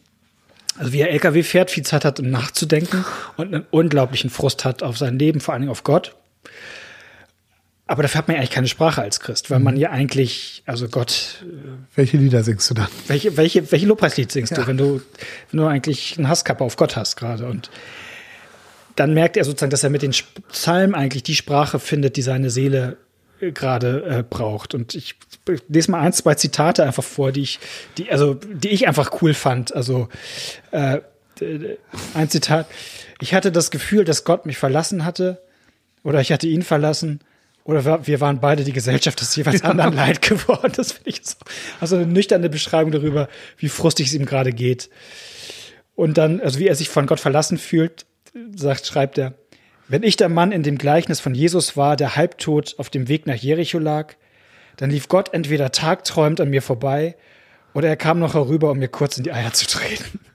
also 0.78 0.92
wie 0.94 1.00
er 1.02 1.10
LKW 1.12 1.44
fährt, 1.44 1.72
viel 1.72 1.84
Zeit 1.84 2.06
hat, 2.06 2.20
um 2.20 2.30
nachzudenken 2.30 3.06
und 3.38 3.54
einen 3.54 3.66
unglaublichen 3.72 4.30
Frust 4.30 4.66
hat 4.66 4.84
auf 4.84 4.98
sein 4.98 5.20
Leben, 5.20 5.40
vor 5.40 5.54
allen 5.54 5.62
Dingen 5.64 5.72
auf 5.72 5.84
Gott. 5.84 6.16
Aber 7.86 8.02
dafür 8.02 8.20
hat 8.20 8.28
man 8.28 8.36
ja 8.36 8.40
eigentlich 8.40 8.52
keine 8.52 8.68
Sprache 8.68 9.02
als 9.02 9.20
Christ, 9.20 9.52
weil 9.52 9.60
Mhm. 9.60 9.66
man 9.66 9.78
ja 9.78 9.90
eigentlich, 9.92 10.64
also 10.66 10.88
Gott, 10.88 11.44
Welche 11.96 12.18
Lieder 12.18 12.44
singst 12.44 12.70
du 12.70 12.74
dann? 12.74 12.88
welche, 13.08 13.36
welche, 13.36 13.72
welche 13.72 13.86
Lobpreislied 13.86 14.32
singst 14.32 14.54
Ja. 14.54 14.62
du, 14.62 14.68
wenn 14.68 14.78
du, 14.78 15.02
wenn 15.52 15.60
du 15.60 15.68
eigentlich 15.68 16.18
einen 16.18 16.30
Hasskappe 16.30 16.64
auf 16.64 16.76
Gott 16.78 16.96
hast 16.96 17.18
gerade? 17.18 17.46
Und 17.46 17.70
dann 18.96 19.14
merkt 19.14 19.36
er 19.38 19.44
sozusagen, 19.44 19.70
dass 19.70 19.84
er 19.84 19.90
mit 19.90 20.02
den 20.02 20.14
Psalmen 20.52 20.96
eigentlich 20.96 21.24
die 21.24 21.36
Sprache 21.36 21.78
findet, 21.80 22.16
die 22.16 22.22
seine 22.22 22.50
Seele 22.50 22.98
äh, 23.02 23.13
gerade 23.52 24.04
äh, 24.20 24.24
braucht. 24.28 24.74
Und 24.74 24.96
ich 24.96 25.16
lese 25.68 25.92
mal 25.92 26.00
ein, 26.02 26.14
zwei 26.14 26.36
Zitate 26.36 26.84
einfach 26.84 27.04
vor, 27.04 27.32
die 27.32 27.42
ich, 27.42 27.60
die, 27.98 28.10
also, 28.12 28.36
die 28.36 28.70
ich 28.70 28.88
einfach 28.88 29.22
cool 29.22 29.34
fand. 29.34 29.74
Also 29.76 30.08
äh, 30.72 31.00
ein 32.14 32.30
Zitat. 32.30 32.68
Ich 33.20 33.34
hatte 33.34 33.52
das 33.52 33.72
Gefühl, 33.72 34.06
dass 34.06 34.24
Gott 34.24 34.46
mich 34.46 34.58
verlassen 34.58 35.04
hatte, 35.04 35.42
oder 36.04 36.22
ich 36.22 36.32
hatte 36.32 36.48
ihn 36.48 36.62
verlassen, 36.62 37.20
oder 37.66 38.06
wir- 38.06 38.20
waren 38.22 38.40
beide 38.42 38.64
die 38.66 38.74
Gesellschaft 38.74 39.22
des 39.22 39.36
jeweils 39.36 39.64
anderen 39.64 39.94
leid 39.94 40.22
geworden. 40.22 40.74
Das 40.76 40.92
finde 40.94 41.10
ich 41.10 41.22
so. 41.24 41.36
Also 41.80 41.96
eine 41.96 42.06
nüchterne 42.06 42.50
Beschreibung 42.50 42.92
darüber, 42.92 43.30
wie 43.58 43.70
frustig 43.70 44.08
es 44.08 44.14
ihm 44.14 44.26
gerade 44.26 44.52
geht. 44.52 44.90
Und 45.96 46.18
dann, 46.18 46.42
also 46.42 46.60
wie 46.60 46.68
er 46.68 46.76
sich 46.76 46.90
von 46.90 47.06
Gott 47.06 47.20
verlassen 47.20 47.58
fühlt, 47.58 48.06
sagt, 48.56 48.86
schreibt 48.86 49.18
er, 49.18 49.34
wenn 49.94 50.02
ich 50.02 50.16
der 50.16 50.28
Mann 50.28 50.52
in 50.52 50.64
dem 50.64 50.80
Gleichnis 50.80 51.20
von 51.20 51.36
Jesus 51.36 51.78
war, 51.78 51.96
der 51.96 52.16
halbtot 52.16 52.74
auf 52.80 52.90
dem 52.90 53.10
Weg 53.10 53.28
nach 53.28 53.36
Jericho 53.36 53.78
lag, 53.78 54.16
dann 54.78 54.90
lief 54.90 55.08
Gott 55.08 55.36
entweder 55.36 55.72
tagträumend 55.72 56.42
an 56.42 56.50
mir 56.50 56.64
vorbei 56.64 57.16
oder 57.76 57.90
er 57.90 57.96
kam 57.96 58.18
noch 58.18 58.34
herüber, 58.34 58.72
um 58.72 58.80
mir 58.80 58.88
kurz 58.88 59.20
in 59.20 59.24
die 59.24 59.32
Eier 59.32 59.54
zu 59.54 59.68
treten. 59.68 60.20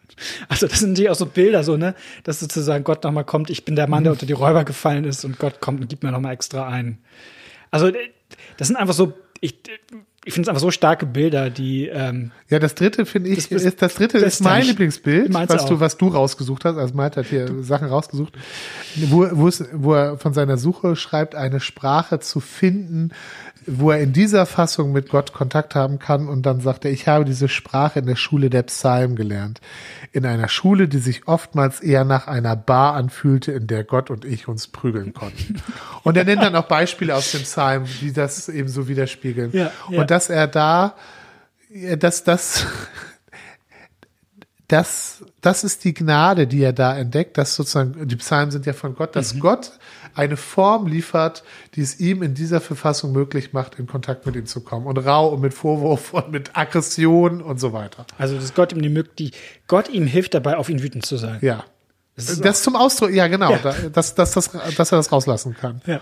Also 0.49 0.67
das 0.67 0.81
sind 0.81 0.91
natürlich 0.91 1.11
auch 1.11 1.17
so 1.17 1.27
Bilder, 1.27 1.62
so, 1.62 1.77
ne, 1.77 1.95
dass 2.25 2.41
sozusagen 2.41 2.83
Gott 2.83 3.05
nochmal 3.05 3.25
kommt, 3.25 3.50
ich 3.50 3.65
bin 3.65 3.77
der 3.77 3.87
Mann, 3.87 4.03
der 4.03 4.12
unter 4.12 4.27
die 4.27 4.33
Räuber 4.33 4.65
gefallen 4.65 5.05
ist 5.05 5.25
und 5.25 5.38
Gott 5.38 5.61
kommt 5.61 5.81
und 5.81 5.88
gibt 5.88 6.03
mir 6.03 6.11
nochmal 6.11 6.35
extra 6.35 6.67
ein. 6.69 6.99
Also 7.71 7.87
äh, 7.87 8.11
das 8.57 8.67
sind 8.67 8.77
einfach 8.77 8.95
so, 8.95 9.12
ich, 9.41 9.59
ich 10.28 10.35
finde 10.35 10.44
es 10.47 10.49
einfach 10.50 10.61
so 10.61 10.70
starke 10.70 11.06
Bilder, 11.06 11.49
die 11.49 11.87
ähm, 11.88 12.32
Ja, 12.50 12.58
das 12.58 12.75
dritte 12.75 13.06
finde 13.06 13.30
ich, 13.30 13.37
Das 13.37 13.47
bist- 13.49 13.64
ist, 13.64 13.80
das 13.82 13.94
dritte 13.94 14.18
ist 14.18 14.42
mein 14.42 14.64
Lieblingsbild, 14.66 15.32
was 15.32 15.64
du, 15.64 15.80
was 15.80 15.97
du 15.97 16.08
rausgesucht 16.08 16.66
hast. 16.66 16.76
Also 16.76 16.94
Malte 16.94 17.20
hat 17.20 17.26
hier 17.28 17.49
Sachen 17.62 17.88
rausgesucht, 17.88 18.35
wo, 19.08 19.26
wo, 19.32 19.49
es, 19.49 19.64
wo 19.73 19.94
er 19.94 20.18
von 20.18 20.35
seiner 20.35 20.58
Suche 20.58 20.97
schreibt, 20.97 21.35
eine 21.35 21.61
Sprache 21.61 22.20
zu 22.20 22.40
finden, 22.40 23.11
wo 23.68 23.90
er 23.90 24.00
in 24.00 24.12
dieser 24.12 24.46
Fassung 24.46 24.92
mit 24.92 25.10
Gott 25.10 25.32
Kontakt 25.32 25.75
haben 25.75 25.98
kann. 25.98 26.28
Und 26.28 26.46
dann 26.46 26.60
sagt 26.60 26.84
er, 26.84 26.90
ich 26.90 27.06
habe 27.06 27.25
diese 27.25 27.48
Sprache 27.48 27.98
in 27.98 28.06
der 28.06 28.16
Schule 28.16 28.50
der 28.50 28.62
Psalmen 28.62 29.16
gelernt. 29.16 29.60
In 30.12 30.25
einer 30.25 30.48
Schule, 30.48 30.88
die 30.88 30.98
sich 30.98 31.28
oftmals 31.28 31.80
eher 31.80 32.04
nach 32.04 32.26
einer 32.26 32.56
Bar 32.56 32.94
anfühlte, 32.94 33.52
in 33.52 33.66
der 33.66 33.84
Gott 33.84 34.10
und 34.10 34.25
ich 34.25 34.48
uns 34.48 34.68
prügeln 34.68 35.12
konnten. 35.12 35.60
Und 36.02 36.16
er 36.16 36.25
nennt 36.25 36.42
dann 36.42 36.56
auch 36.56 36.66
Beispiele 36.66 37.14
aus 37.14 37.32
dem 37.32 37.42
Psalm, 37.42 37.84
die 38.00 38.12
das 38.12 38.48
eben 38.48 38.68
so 38.68 38.88
widerspiegeln. 38.88 39.50
Ja, 39.52 39.70
ja. 39.90 40.00
Und 40.00 40.10
dass 40.10 40.30
er 40.30 40.46
da, 40.46 40.94
dass 41.98 42.25
das, 42.25 42.66
das, 44.68 45.25
das 45.40 45.64
ist 45.64 45.84
die 45.84 45.94
Gnade, 45.94 46.46
die 46.46 46.62
er 46.62 46.75
da 46.75 46.96
entdeckt, 46.96 47.38
dass 47.38 47.56
sozusagen, 47.56 48.06
die 48.06 48.16
Psalmen 48.16 48.50
sind 48.50 48.66
ja 48.66 48.75
von 48.75 48.94
Gott, 48.94 49.16
dass 49.16 49.34
Mhm. 49.34 49.40
Gott 49.40 49.72
eine 50.14 50.37
Form 50.37 50.87
liefert, 50.87 51.42
die 51.75 51.80
es 51.80 51.98
ihm 52.00 52.22
in 52.22 52.34
dieser 52.34 52.60
Verfassung 52.60 53.12
möglich 53.12 53.54
macht, 53.54 53.78
in 53.78 53.87
Kontakt 53.87 54.26
mit 54.26 54.37
ihm 54.37 54.44
zu 54.46 54.60
kommen. 54.60 54.87
Und 54.87 54.98
rau 54.98 55.28
und 55.28 55.40
mit 55.40 55.54
Vorwurf 55.54 56.12
und 56.12 56.30
mit 56.30 56.50
Aggression 56.56 57.40
und 57.40 57.58
so 57.58 57.72
weiter. 57.72 58.06
Also, 58.18 58.37
dass 58.37 58.52
Gott 58.54 58.72
ihm 58.72 58.82
die 58.82 58.90
Möglichkeit, 58.90 59.40
Gott 59.68 59.88
ihm 59.88 60.06
hilft 60.06 60.34
dabei, 60.34 60.56
auf 60.58 60.68
ihn 60.68 60.82
wütend 60.82 61.06
zu 61.06 61.16
sein. 61.16 61.38
Ja. 61.40 61.64
Das 62.16 62.38
Das, 62.40 62.62
zum 62.62 62.76
Ausdruck, 62.76 63.10
ja, 63.12 63.26
genau, 63.28 63.52
Ja. 63.52 63.58
Da, 63.58 63.75
dass, 63.92 64.14
dass, 64.14 64.32
dass, 64.32 64.50
dass 64.50 64.92
er 64.92 64.98
das 64.98 65.12
rauslassen 65.12 65.54
kann. 65.58 65.80
Ja. 65.87 66.00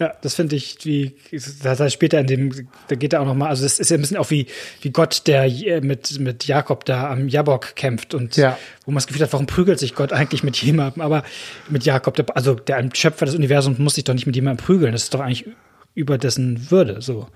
Ja, 0.00 0.14
das 0.22 0.34
finde 0.34 0.56
ich, 0.56 0.78
wie, 0.84 1.14
da, 1.62 1.74
da 1.74 1.90
später 1.90 2.18
in 2.20 2.26
dem, 2.26 2.68
da 2.88 2.96
geht 2.96 3.12
er 3.12 3.20
auch 3.20 3.26
nochmal, 3.26 3.50
also 3.50 3.66
es 3.66 3.78
ist 3.78 3.90
ja 3.90 3.98
ein 3.98 4.00
bisschen 4.00 4.16
auch 4.16 4.30
wie, 4.30 4.46
wie 4.80 4.90
Gott, 4.90 5.26
der 5.26 5.44
äh, 5.44 5.82
mit, 5.82 6.18
mit 6.18 6.46
Jakob 6.46 6.86
da 6.86 7.10
am 7.10 7.28
Jabok 7.28 7.76
kämpft 7.76 8.14
und 8.14 8.34
Ja. 8.36 8.58
wo 8.86 8.92
man 8.92 8.96
das 8.96 9.06
Gefühl 9.06 9.22
hat, 9.22 9.32
warum 9.34 9.46
prügelt 9.46 9.78
sich 9.78 9.94
Gott 9.94 10.14
eigentlich 10.14 10.42
mit 10.42 10.56
jemandem, 10.56 11.02
aber 11.02 11.22
mit 11.68 11.84
Jakob, 11.84 12.16
der, 12.16 12.34
also 12.34 12.54
der 12.54 12.78
ein 12.78 12.94
Schöpfer 12.94 13.26
des 13.26 13.34
Universums 13.34 13.78
muss 13.78 13.94
sich 13.94 14.04
doch 14.04 14.14
nicht 14.14 14.26
mit 14.26 14.34
jemandem 14.36 14.64
prügeln, 14.64 14.92
das 14.92 15.02
ist 15.02 15.12
doch 15.12 15.20
eigentlich 15.20 15.46
über 15.94 16.16
dessen 16.16 16.70
Würde, 16.70 17.02
so. 17.02 17.26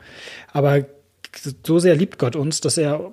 Aber 0.52 0.86
so 1.66 1.78
sehr 1.78 1.96
liebt 1.96 2.18
Gott 2.18 2.34
uns, 2.34 2.62
dass 2.62 2.78
er 2.78 3.12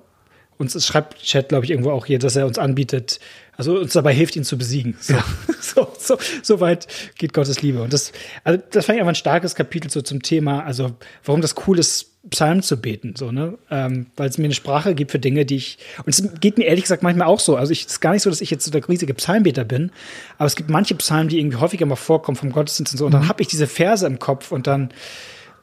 uns, 0.62 0.74
es 0.74 0.86
schreibt 0.86 1.22
Chat, 1.22 1.50
glaube 1.50 1.64
ich, 1.64 1.70
irgendwo 1.70 1.90
auch 1.90 2.06
hier, 2.06 2.18
dass 2.18 2.36
er 2.36 2.46
uns 2.46 2.58
anbietet, 2.58 3.20
also 3.56 3.78
uns 3.78 3.92
dabei 3.92 4.14
hilft, 4.14 4.36
ihn 4.36 4.44
zu 4.44 4.56
besiegen. 4.56 4.96
So, 4.98 5.14
so, 5.60 5.88
so, 5.98 6.18
so 6.42 6.60
weit 6.60 6.86
geht 7.18 7.34
Gottes 7.34 7.60
Liebe. 7.60 7.82
Und 7.82 7.92
das, 7.92 8.12
also 8.44 8.62
das 8.70 8.86
fand 8.86 8.96
ich 8.96 9.02
einfach 9.02 9.12
ein 9.12 9.16
starkes 9.16 9.54
Kapitel 9.54 9.90
so 9.90 10.00
zum 10.00 10.22
Thema, 10.22 10.64
also 10.64 10.92
warum 11.24 11.42
das 11.42 11.54
cool 11.66 11.78
ist, 11.78 12.08
Psalmen 12.30 12.62
zu 12.62 12.80
beten, 12.80 13.14
so, 13.16 13.32
ne? 13.32 13.58
Ähm, 13.68 14.06
weil 14.16 14.28
es 14.28 14.38
mir 14.38 14.44
eine 14.44 14.54
Sprache 14.54 14.94
gibt 14.94 15.10
für 15.10 15.18
Dinge, 15.18 15.44
die 15.44 15.56
ich, 15.56 15.78
und 16.06 16.08
es 16.08 16.22
geht 16.40 16.56
mir 16.56 16.64
ehrlich 16.66 16.84
gesagt 16.84 17.02
manchmal 17.02 17.26
auch 17.26 17.40
so. 17.40 17.56
Also 17.56 17.72
ich, 17.72 17.80
es 17.80 17.94
ist 17.94 18.00
gar 18.00 18.12
nicht 18.12 18.22
so, 18.22 18.30
dass 18.30 18.40
ich 18.40 18.50
jetzt 18.50 18.64
so 18.64 18.70
der 18.70 18.88
riesige 18.88 19.12
Psalmbeter 19.12 19.64
bin, 19.64 19.90
aber 20.38 20.46
es 20.46 20.54
gibt 20.54 20.70
manche 20.70 20.94
Psalmen, 20.94 21.28
die 21.28 21.40
irgendwie 21.40 21.56
häufiger 21.56 21.84
mal 21.84 21.96
vorkommen 21.96 22.36
vom 22.36 22.52
Gottesdienst 22.52 22.92
und 22.92 22.98
so. 22.98 23.06
Und 23.06 23.12
dann 23.12 23.28
habe 23.28 23.42
ich 23.42 23.48
diese 23.48 23.66
Verse 23.66 24.06
im 24.06 24.20
Kopf 24.20 24.52
und 24.52 24.68
dann 24.68 24.92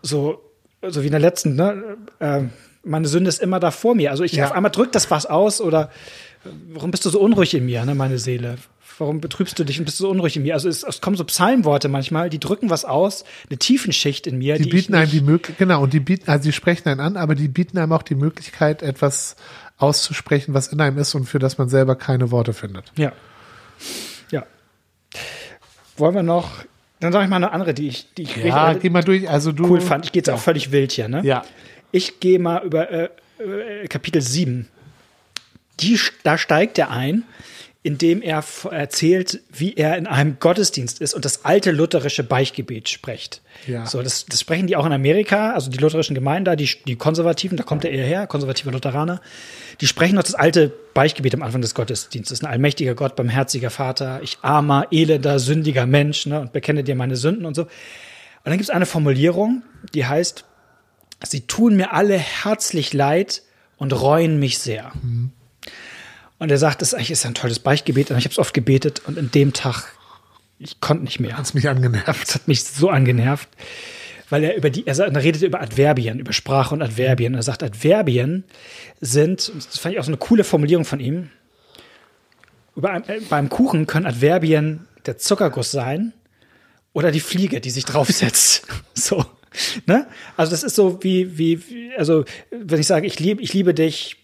so, 0.01 0.41
so 0.85 1.01
wie 1.01 1.05
in 1.05 1.11
der 1.11 1.21
letzten, 1.21 1.55
ne? 1.55 1.97
Äh, 2.19 2.43
meine 2.83 3.07
Sünde 3.07 3.29
ist 3.29 3.41
immer 3.41 3.59
da 3.59 3.71
vor 3.71 3.95
mir. 3.95 4.11
Also 4.11 4.23
ich 4.23 4.33
Ja. 4.33 4.45
auf 4.45 4.51
einmal 4.53 4.71
drückt 4.71 4.95
das 4.95 5.09
was 5.11 5.25
aus 5.25 5.61
oder 5.61 5.91
warum 6.73 6.91
bist 6.91 7.05
du 7.05 7.09
so 7.09 7.19
unruhig 7.19 7.53
in 7.53 7.65
mir, 7.65 7.83
ne, 7.85 7.95
meine 7.95 8.17
Seele? 8.17 8.55
Warum 8.97 9.21
betrübst 9.21 9.57
du 9.57 9.63
dich 9.63 9.79
und 9.79 9.85
bist 9.85 9.97
du 9.99 10.03
so 10.03 10.09
unruhig 10.09 10.35
in 10.35 10.43
mir? 10.43 10.53
Also 10.55 10.67
es, 10.67 10.83
es 10.83 10.99
kommen 10.99 11.15
so 11.15 11.23
Psalmworte 11.23 11.87
manchmal, 11.87 12.29
die 12.29 12.39
drücken 12.39 12.69
was 12.69 12.83
aus, 12.83 13.23
eine 13.49 13.57
Tiefenschicht 13.57 14.27
in 14.27 14.37
mir, 14.39 14.55
Die, 14.57 14.63
die, 14.63 14.69
bieten 14.69 14.93
einem 14.93 15.09
die 15.09 15.21
Möglichkeit, 15.21 15.57
genau, 15.57 15.83
und 15.83 15.93
die 15.93 16.01
bieten, 16.01 16.29
also 16.29 16.43
die 16.43 16.51
sprechen 16.51 16.89
einen 16.89 16.99
an, 16.99 17.15
aber 17.15 17.33
die 17.35 17.47
bieten 17.47 17.77
einem 17.77 17.93
auch 17.93 18.03
die 18.03 18.15
Möglichkeit, 18.15 18.81
etwas 18.81 19.37
auszusprechen, 19.77 20.53
was 20.53 20.67
in 20.67 20.81
einem 20.81 20.97
ist 20.97 21.15
und 21.15 21.25
für 21.25 21.39
das 21.39 21.57
man 21.57 21.69
selber 21.69 21.95
keine 21.95 22.31
Worte 22.31 22.51
findet. 22.51 22.91
Ja. 22.97 23.13
Ja. 24.31 24.43
Wollen 25.97 26.15
wir 26.15 26.23
noch, 26.23 26.49
dann 26.99 27.13
sage 27.13 27.23
ich 27.25 27.29
mal 27.29 27.37
eine 27.37 27.51
andere, 27.51 27.73
die 27.73 27.87
ich, 27.87 28.13
die 28.15 28.23
ich 28.23 28.35
Ja, 28.37 28.67
richtig 28.67 28.81
geh 28.83 28.89
mal 28.89 29.03
durch. 29.03 29.29
Also 29.29 29.53
du. 29.53 29.65
cool 29.69 29.79
fand. 29.81 30.05
Ich 30.05 30.11
gehe 30.11 30.19
jetzt 30.19 30.29
auch 30.29 30.39
völlig 30.39 30.71
wild 30.73 30.91
hier, 30.91 31.07
ne? 31.07 31.21
Ja. 31.23 31.43
Ich 31.91 32.19
gehe 32.19 32.39
mal 32.39 32.63
über 32.63 32.89
äh, 32.89 33.09
äh, 33.39 33.87
Kapitel 33.87 34.21
7. 34.21 34.67
Die, 35.79 35.99
da 36.23 36.37
steigt 36.37 36.77
er 36.77 36.91
ein 36.91 37.23
in 37.81 37.97
dem 37.97 38.21
er 38.21 38.43
erzählt, 38.71 39.39
wie 39.51 39.75
er 39.75 39.97
in 39.97 40.05
einem 40.05 40.37
Gottesdienst 40.39 40.99
ist 40.99 41.13
und 41.13 41.23
das 41.23 41.45
alte 41.45 41.71
lutherische 41.71 42.23
Beichtgebet 42.23 42.89
spricht. 42.89 43.41
Ja. 43.67 43.85
So, 43.85 44.03
das, 44.03 44.25
das 44.25 44.41
sprechen 44.41 44.67
die 44.67 44.75
auch 44.75 44.85
in 44.85 44.91
Amerika, 44.91 45.53
also 45.53 45.71
die 45.71 45.77
lutherischen 45.77 46.13
Gemeinden 46.13 46.45
da, 46.45 46.55
die, 46.57 46.69
die 46.85 46.97
Konservativen, 46.97 47.57
da 47.57 47.63
kommt 47.63 47.85
er 47.85 47.91
eher 47.91 48.05
her, 48.05 48.27
konservative 48.27 48.71
Lutheraner, 48.71 49.21
die 49.79 49.87
sprechen 49.87 50.15
noch 50.15 50.23
das 50.23 50.35
alte 50.35 50.73
Beichtgebet 50.93 51.33
am 51.33 51.41
Anfang 51.41 51.61
des 51.61 51.73
Gottesdienstes. 51.73 52.43
Ein 52.43 52.51
allmächtiger 52.51 52.95
Gott, 52.95 53.15
barmherziger 53.15 53.69
Vater, 53.69 54.19
ich 54.23 54.39
armer, 54.41 54.87
elender, 54.91 55.39
sündiger 55.39 55.85
Mensch, 55.85 56.25
ne, 56.25 56.41
und 56.41 56.51
bekenne 56.51 56.83
dir 56.83 56.95
meine 56.95 57.15
Sünden 57.15 57.45
und 57.45 57.55
so. 57.55 57.61
Und 57.61 57.69
dann 58.43 58.53
gibt 58.53 58.63
es 58.63 58.69
eine 58.69 58.87
Formulierung, 58.87 59.63
die 59.93 60.05
heißt, 60.05 60.43
sie 61.23 61.41
tun 61.41 61.75
mir 61.75 61.93
alle 61.93 62.17
herzlich 62.17 62.93
leid 62.93 63.43
und 63.77 63.91
reuen 63.93 64.39
mich 64.39 64.59
sehr. 64.59 64.91
Und 66.37 66.51
er 66.51 66.57
sagt, 66.57 66.81
das 66.81 66.93
ist 66.93 67.25
ein 67.25 67.33
tolles 67.33 67.59
Beichtgebet, 67.59 68.11
und 68.11 68.17
ich 68.17 68.25
habe 68.25 68.31
es 68.33 68.39
oft 68.39 68.53
gebetet 68.53 69.01
und 69.05 69.17
in 69.17 69.31
dem 69.31 69.53
Tag, 69.53 69.83
ich 70.59 70.79
konnte 70.81 71.03
nicht 71.03 71.19
mehr. 71.19 71.37
Hat's 71.37 71.53
mich 71.53 71.67
angenervt. 71.69 72.27
Das 72.27 72.35
hat 72.35 72.47
mich 72.47 72.63
so 72.63 72.89
angenervt, 72.89 73.49
weil 74.29 74.43
er 74.43 74.55
über 74.55 74.69
die, 74.69 74.85
er, 74.87 74.95
sagt- 74.95 75.15
er 75.15 75.23
redet 75.23 75.41
über 75.41 75.61
Adverbien, 75.61 76.19
über 76.19 76.33
Sprache 76.33 76.73
und 76.73 76.81
Adverbien. 76.81 77.33
Er 77.35 77.43
sagt, 77.43 77.63
Adverbien 77.63 78.43
sind, 79.01 79.51
das 79.55 79.77
fand 79.79 79.93
ich 79.95 79.99
auch 79.99 80.05
so 80.05 80.09
eine 80.11 80.17
coole 80.17 80.43
Formulierung 80.43 80.85
von 80.85 80.99
ihm. 80.99 81.29
Über 82.75 82.91
ein, 82.91 83.07
äh, 83.09 83.19
beim 83.29 83.49
Kuchen 83.49 83.87
können 83.87 84.05
Adverbien 84.05 84.87
der 85.05 85.17
Zuckerguss 85.17 85.71
sein 85.71 86.13
oder 86.93 87.11
die 87.11 87.19
Fliege, 87.19 87.59
die 87.61 87.69
sich 87.71 87.85
draufsetzt. 87.85 88.67
so. 88.93 89.25
Ne? 89.85 90.05
Also 90.37 90.51
das 90.51 90.63
ist 90.63 90.75
so 90.75 91.03
wie, 91.03 91.37
wie, 91.37 91.67
wie, 91.69 91.91
also 91.97 92.23
wenn 92.51 92.79
ich 92.79 92.87
sage, 92.87 93.07
ich 93.07 93.19
liebe, 93.19 93.41
ich 93.41 93.53
liebe 93.53 93.73
dich, 93.73 94.17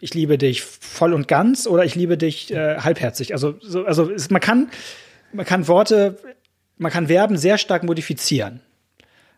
ich 0.00 0.14
liebe 0.14 0.36
dich 0.38 0.62
voll 0.62 1.12
und 1.14 1.28
ganz 1.28 1.66
oder 1.66 1.84
ich 1.84 1.94
liebe 1.94 2.18
dich 2.18 2.52
äh, 2.52 2.78
halbherzig. 2.78 3.32
Also, 3.32 3.54
so, 3.60 3.84
also 3.84 4.10
es, 4.10 4.30
man 4.30 4.40
kann, 4.40 4.68
man 5.32 5.46
kann 5.46 5.68
Worte, 5.68 6.18
man 6.76 6.90
kann 6.90 7.06
Verben 7.06 7.36
sehr 7.36 7.56
stark 7.58 7.84
modifizieren. 7.84 8.60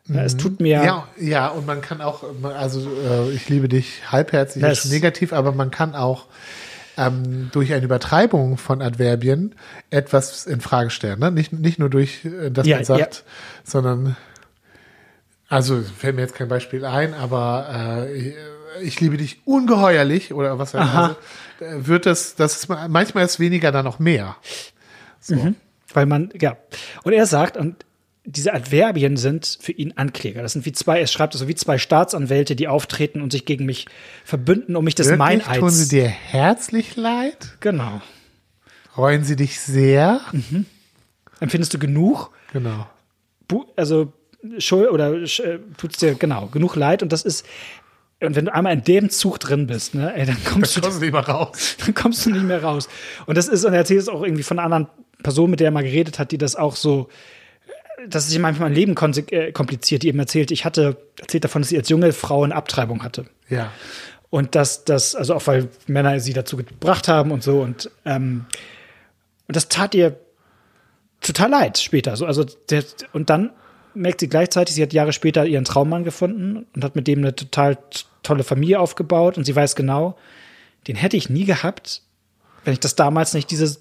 Ja, 0.09 0.23
Es 0.23 0.37
tut 0.37 0.61
mir, 0.61 0.83
Ja, 0.85 1.09
ja, 1.21 1.49
und 1.49 1.67
man 1.67 1.81
kann 1.81 2.01
auch, 2.01 2.25
also 2.43 2.81
äh, 2.81 3.31
ich 3.33 3.49
liebe 3.49 3.69
dich 3.69 4.11
halbherzig, 4.11 4.63
Das- 4.63 4.79
ist 4.79 4.83
schon 4.85 4.93
negativ, 4.93 5.33
aber 5.33 5.53
man 5.53 5.71
kann 5.71 5.95
auch 5.95 6.27
ähm, 6.97 7.51
durch 7.53 7.73
eine 7.75 7.85
Übertreibung 7.85 8.57
von 8.57 8.81
Adverbien 8.81 9.55
etwas 9.91 10.47
in 10.47 10.61
Frage 10.63 10.89
stellen. 10.91 11.19
Ne? 11.19 11.31
Nicht, 11.31 11.53
nicht 11.53 11.79
nur 11.79 11.91
durch, 11.91 12.25
äh, 12.25 12.51
dass 12.51 12.67
Ja, 12.67 12.77
man 12.77 12.85
sagt, 12.87 13.25
sondern, 13.65 14.17
also 15.49 15.83
fällt 15.83 16.17
mir 16.17 16.23
jetzt 16.23 16.35
kein 16.35 16.49
Beispiel 16.49 16.85
ein, 16.85 17.15
aber 17.15 18.07
äh, 18.09 18.35
ich, 18.83 19.01
liebe 19.01 19.17
dich 19.17 19.41
ungeheuerlich 19.47 20.33
oder 20.35 20.59
was 20.59 20.75
ich, 20.75 20.81
Aha. 20.81 21.17
also, 21.61 21.87
wird 21.87 22.07
das, 22.07 22.35
das 22.35 22.57
ist 22.57 22.69
ma- 22.69 22.89
manchmal 22.89 23.25
ist 23.25 23.41
weniger 23.41 23.73
dann 23.73 23.85
noch 23.85 23.99
mehr. 23.99 24.37
weil 25.95 26.07
man, 26.07 26.31
ja. 26.41 26.57
Und 27.05 27.13
er 27.13 27.27
sagt, 27.27 27.57
und 27.57 27.85
diese 28.25 28.53
Adverbien 28.53 29.17
sind 29.17 29.59
für 29.61 29.73
ihn 29.73 29.93
Ankläger. 29.97 30.43
Das 30.43 30.53
sind 30.53 30.67
wie 30.67 30.73
zwei, 30.73 30.99
er 31.01 31.07
schreibt 31.07 31.35
also 31.35 31.47
wie 31.47 31.55
zwei 31.55 31.79
Staatsanwälte, 31.79 32.57
die 32.57 32.67
auftreten 32.67 33.23
und 33.23 33.31
sich 33.31 33.45
gegen 33.45 33.65
mich 33.67 33.87
verbünden, 34.25 34.75
um 34.75 34.85
mich 34.85 34.97
des 34.97 35.07
Wirklich? 35.07 35.19
Meineids. 35.19 35.59
Tun 35.61 35.71
sie 35.71 35.89
dir 35.89 36.09
herzlich 36.09 36.97
leid? 36.97 37.57
Genau. 37.61 38.03
Reuen 38.97 39.23
sie 39.25 39.37
dich 39.37 39.61
sehr? 39.61 40.21
Empfindest 41.39 41.73
du 41.75 41.79
genug? 41.79 42.31
Genau. 42.53 42.87
Bu 43.47 43.67
also 43.77 44.13
Schuld 44.59 44.91
oder 44.91 45.15
äh, 45.15 45.59
tut's 45.77 45.99
dir 45.99 46.15
genau 46.15 46.47
genug 46.47 46.77
leid 46.77 47.03
und 47.03 47.13
das 47.13 47.23
ist 47.23 47.47
und 48.21 48.35
wenn 48.35 48.47
du 48.47 48.55
einmal 48.55 48.73
in 48.73 48.83
dem 48.83 49.11
Zug 49.11 49.39
drin 49.39 49.67
bist, 49.67 49.95
ne, 49.95 50.15
ey, 50.15 50.25
dann 50.25 50.43
kommst 50.45 50.77
du 50.77 50.81
Kommst 50.81 51.01
du 51.01 51.05
nicht 51.05 51.13
mal 51.13 51.21
raus. 51.21 51.77
dann 51.85 51.95
kommst 51.95 52.25
du 52.25 52.31
nicht 52.31 52.45
mehr 52.45 52.63
raus. 52.63 52.89
Und 53.27 53.37
das 53.37 53.47
ist, 53.47 53.65
und 53.65 53.75
er 53.75 53.81
erzählt 53.81 54.01
es 54.01 54.09
auch 54.09 54.23
irgendwie 54.23 54.43
von 54.43 54.59
einer 54.59 54.65
anderen 54.65 54.89
Person, 55.23 55.51
mit 55.51 55.61
der 55.61 55.69
er 55.69 55.71
mal 55.71 55.83
geredet 55.83 56.19
hat, 56.19 56.31
die 56.33 56.39
das 56.39 56.57
auch 56.57 56.77
so, 56.77 57.09
dass 58.09 58.29
sich 58.29 58.39
manchmal 58.39 58.71
mein 58.71 58.75
Leben 58.75 58.97
äh, 59.31 59.53
kompliziert, 59.53 60.03
die 60.03 60.09
eben 60.09 60.19
erzählt, 60.19 60.51
ich 60.51 60.65
hatte, 60.65 60.97
erzählt 61.21 61.45
davon, 61.45 61.63
dass 61.63 61.69
sie 61.69 61.77
als 61.77 61.89
junge 61.91 62.13
Frau 62.13 62.43
eine 62.43 62.55
Abtreibung 62.55 63.03
hatte. 63.03 63.27
Ja. 63.51 63.71
Und 64.31 64.55
dass 64.55 64.85
das, 64.85 65.15
also 65.15 65.35
auch 65.35 65.47
weil 65.47 65.69
Männer 65.87 66.19
sie 66.21 66.33
dazu 66.33 66.57
gebracht 66.57 67.09
haben 67.09 67.31
und 67.31 67.43
so 67.43 67.61
und, 67.61 67.91
ähm, 68.07 68.47
und 69.47 69.57
das 69.57 69.69
tat 69.69 69.95
ihr 69.95 70.19
total 71.21 71.51
leid 71.51 71.79
später. 71.79 72.17
So, 72.17 72.27
also 72.27 72.45
der, 72.71 72.85
und 73.13 73.31
dann 73.31 73.51
merkt 73.97 74.21
sie 74.21 74.29
gleichzeitig, 74.29 74.75
sie 74.75 74.83
hat 74.83 74.93
Jahre 74.93 75.13
später 75.13 75.47
ihren 75.47 75.65
Traummann 75.65 76.05
gefunden 76.05 76.67
und 76.75 76.85
hat 76.85 76.97
mit 76.97 77.07
dem 77.07 77.21
eine 77.21 77.35
total 77.35 77.79
tolle 78.23 78.45
Familie 78.45 78.81
aufgebaut 78.81 79.39
und 79.39 79.45
sie 79.45 79.57
weiß 79.57 79.77
genau, 79.77 80.17
den 80.87 80.97
hätte 80.97 81.17
ich 81.17 81.31
nie 81.31 81.45
gehabt, 81.45 82.03
wenn 82.65 82.73
ich 82.73 82.81
das 82.81 82.95
damals 82.97 83.35
nicht 83.35 83.51
diese, 83.51 83.79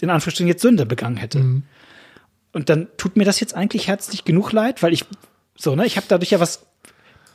in 0.00 0.10
Anführungsstrichen 0.10 0.48
jetzt 0.48 0.62
Sünde 0.62 0.86
begangen 0.86 1.16
hätte. 1.16 1.38
Und 2.52 2.68
dann 2.68 2.88
tut 2.96 3.16
mir 3.16 3.24
das 3.24 3.40
jetzt 3.40 3.54
eigentlich 3.54 3.88
herzlich 3.88 4.24
genug 4.24 4.52
leid, 4.52 4.82
weil 4.82 4.92
ich, 4.92 5.04
so, 5.56 5.74
ne, 5.74 5.86
ich 5.86 5.96
habe 5.96 6.06
dadurch 6.08 6.30
ja 6.30 6.40
was 6.40 6.66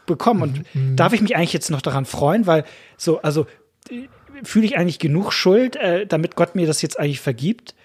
bekommen. 0.05 0.41
Und 0.41 0.95
darf 0.95 1.13
ich 1.13 1.21
mich 1.21 1.35
eigentlich 1.35 1.53
jetzt 1.53 1.69
noch 1.69 1.81
daran 1.81 2.05
freuen, 2.05 2.47
weil 2.47 2.65
so, 2.97 3.21
also 3.21 3.45
äh, 3.89 4.07
fühle 4.43 4.65
ich 4.65 4.77
eigentlich 4.77 4.99
genug 4.99 5.31
Schuld, 5.31 5.75
äh, 5.75 6.05
damit 6.07 6.35
Gott 6.35 6.55
mir 6.55 6.67
das 6.67 6.81
jetzt 6.81 6.99
eigentlich 6.99 7.21
vergibt. 7.21 7.75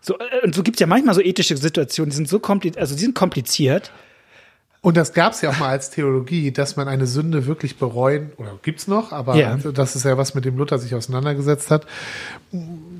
So, 0.00 0.14
äh, 0.18 0.44
und 0.44 0.54
so 0.54 0.62
gibt's 0.62 0.80
ja 0.80 0.86
manchmal 0.86 1.14
so 1.14 1.20
ethische 1.20 1.56
Situationen, 1.56 2.10
die 2.10 2.16
sind 2.16 2.28
so 2.28 2.38
kompliziert, 2.38 2.80
also 2.80 2.94
die 2.94 3.00
sind 3.02 3.14
kompliziert. 3.14 3.90
Und 4.80 4.96
das 4.96 5.12
gab 5.12 5.32
es 5.32 5.40
ja 5.40 5.50
auch 5.50 5.58
mal 5.58 5.70
als 5.70 5.90
Theologie, 5.90 6.52
dass 6.52 6.76
man 6.76 6.86
eine 6.86 7.08
Sünde 7.08 7.46
wirklich 7.46 7.78
bereuen, 7.78 8.30
oder 8.36 8.58
gibt's 8.62 8.86
noch, 8.86 9.10
aber 9.10 9.34
Ja. 9.34 9.56
das 9.56 9.96
ist 9.96 10.04
ja 10.04 10.16
was, 10.16 10.34
mit 10.36 10.44
dem 10.44 10.56
Luther 10.56 10.78
sich 10.78 10.94
auseinandergesetzt 10.94 11.72
hat, 11.72 11.84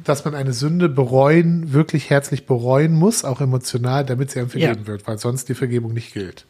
dass 0.05 0.25
man 0.25 0.35
eine 0.35 0.53
Sünde 0.53 0.89
bereuen, 0.89 1.73
wirklich 1.73 2.11
herzlich 2.11 2.47
bereuen 2.47 2.95
muss, 2.95 3.25
auch 3.25 3.41
emotional, 3.41 4.05
damit 4.05 4.33
sie 4.33 4.41
einem 4.41 4.51
vergeben 4.51 4.81
Ja. 4.83 4.87
wird, 4.89 5.07
weil 5.07 5.19
sonst 5.19 5.49
die 5.49 5.55
Vergebung 5.55 5.93
nicht 5.95 6.13
gilt. 6.13 6.47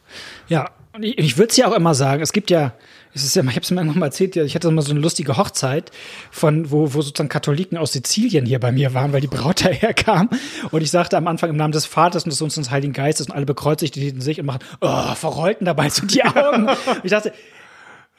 Ja, 0.47 0.71
und 0.93 1.03
ich, 1.03 1.17
ich 1.19 1.37
würde 1.37 1.51
es 1.51 1.57
ja 1.57 1.67
auch 1.67 1.75
immer 1.75 1.93
sagen, 1.93 2.23
es 2.23 2.33
gibt 2.33 2.49
ja, 2.49 2.73
es 3.13 3.23
ist 3.23 3.35
ja, 3.35 3.41
ich 3.43 3.49
habe 3.49 3.61
es 3.61 3.71
mir 3.71 3.77
irgendwann 3.81 3.99
mal 3.99 4.05
erzählt, 4.07 4.35
ja, 4.35 4.43
ich 4.43 4.55
hatte 4.55 4.69
mal 4.71 4.81
so 4.81 4.91
eine 4.91 4.99
lustige 4.99 5.37
Hochzeit 5.37 5.91
von, 6.31 6.69
wo, 6.71 6.93
wo 6.93 7.01
sozusagen 7.01 7.29
Katholiken 7.29 7.77
aus 7.77 7.93
Sizilien 7.93 8.45
hier 8.45 8.59
bei 8.59 8.71
mir 8.71 8.93
waren, 8.93 9.13
weil 9.13 9.21
die 9.21 9.27
Braut 9.27 9.63
daherkam. 9.65 10.29
Und 10.71 10.81
ich 10.81 10.91
sagte 10.91 11.17
am 11.17 11.27
Anfang 11.27 11.49
im 11.49 11.55
Namen 11.57 11.71
des 11.71 11.85
Vaters 11.85 12.23
und 12.23 12.29
des 12.29 12.39
Sohnes 12.39 12.57
und 12.57 12.65
des 12.65 12.71
Heiligen 12.71 12.93
Geistes 12.93 13.27
und 13.27 13.33
alle 13.35 13.45
bekreuzigten 13.45 14.21
sich 14.21 14.39
und 14.39 14.45
machen, 14.45 14.59
oh, 14.81 15.15
verrollten 15.15 15.65
dabei 15.65 15.89
so 15.89 16.05
die 16.05 16.23
Augen. 16.23 16.67
Ich 17.03 17.11
dachte, 17.11 17.33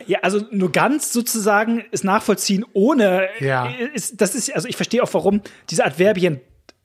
ja, 0.07 0.21
also 0.23 0.41
nur 0.51 0.73
ganz 0.73 1.13
sozusagen 1.13 1.85
ist 1.91 2.05
nachvollziehen 2.05 2.65
ohne, 2.73 3.29
Ja. 3.41 3.69
ist, 3.95 4.21
das 4.21 4.35
ist, 4.35 4.55
also 4.55 4.67
ich 4.69 4.77
verstehe 4.77 5.03
auch, 5.03 5.13
warum 5.13 5.43
diese 5.69 5.85
Adverbien 5.85 6.41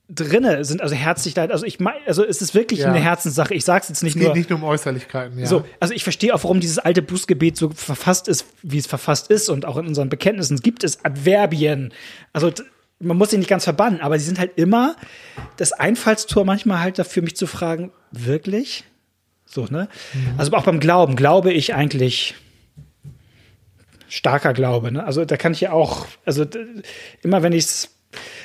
drinne 0.08 0.64
sind, 0.64 0.80
also 0.82 0.94
herzlich 0.94 1.34
leid, 1.34 1.50
also 1.50 1.66
ich 1.66 1.80
meine, 1.80 1.98
also 2.06 2.24
es 2.24 2.40
ist 2.40 2.54
wirklich 2.54 2.80
Ja. 2.80 2.90
eine 2.90 3.00
Herzenssache. 3.00 3.54
Ich 3.54 3.64
sag's 3.64 3.88
jetzt 3.88 4.02
nicht 4.04 4.14
Es 4.14 4.18
geht 4.20 4.28
nur. 4.28 4.36
nicht 4.36 4.50
nur 4.50 4.58
um 4.60 4.64
Äußerlichkeiten, 4.64 5.38
ja. 5.38 5.46
So, 5.46 5.64
also 5.80 5.94
ich 5.94 6.04
verstehe 6.04 6.32
auch, 6.34 6.44
warum 6.44 6.60
dieses 6.60 6.78
alte 6.78 7.02
Bußgebet 7.02 7.56
so 7.56 7.70
verfasst 7.70 8.28
ist, 8.28 8.46
wie 8.62 8.78
es 8.78 8.86
verfasst 8.86 9.30
ist. 9.30 9.48
Und 9.48 9.64
auch 9.64 9.76
in 9.76 9.86
unseren 9.86 10.08
Bekenntnissen 10.08 10.58
gibt 10.60 10.84
es 10.84 11.04
Adverbien. 11.04 11.92
Also 12.32 12.52
man 13.00 13.16
muss 13.16 13.30
sie 13.30 13.38
nicht 13.38 13.50
ganz 13.50 13.64
verbannen, 13.64 14.00
aber 14.00 14.18
sie 14.18 14.24
sind 14.26 14.38
halt 14.38 14.52
immer 14.56 14.94
das 15.56 15.72
Einfallstor 15.72 16.44
manchmal 16.44 16.78
halt 16.80 16.98
dafür, 17.00 17.22
mich 17.24 17.36
zu 17.36 17.46
fragen, 17.48 17.90
wirklich? 18.12 18.84
So, 19.44 19.66
ne? 19.68 19.88
Also 20.38 20.52
auch 20.52 20.64
beim 20.64 20.78
Glauben, 20.80 21.16
glaube 21.16 21.52
ich 21.52 21.74
eigentlich 21.74 22.34
starker 24.08 24.52
Glaube, 24.52 24.92
ne? 24.92 25.04
Also 25.04 25.24
da 25.24 25.36
kann 25.36 25.52
ich 25.52 25.60
ja 25.60 25.72
auch, 25.72 26.06
also 26.24 26.46
immer 27.22 27.42
wenn 27.42 27.52
ich's 27.52 27.90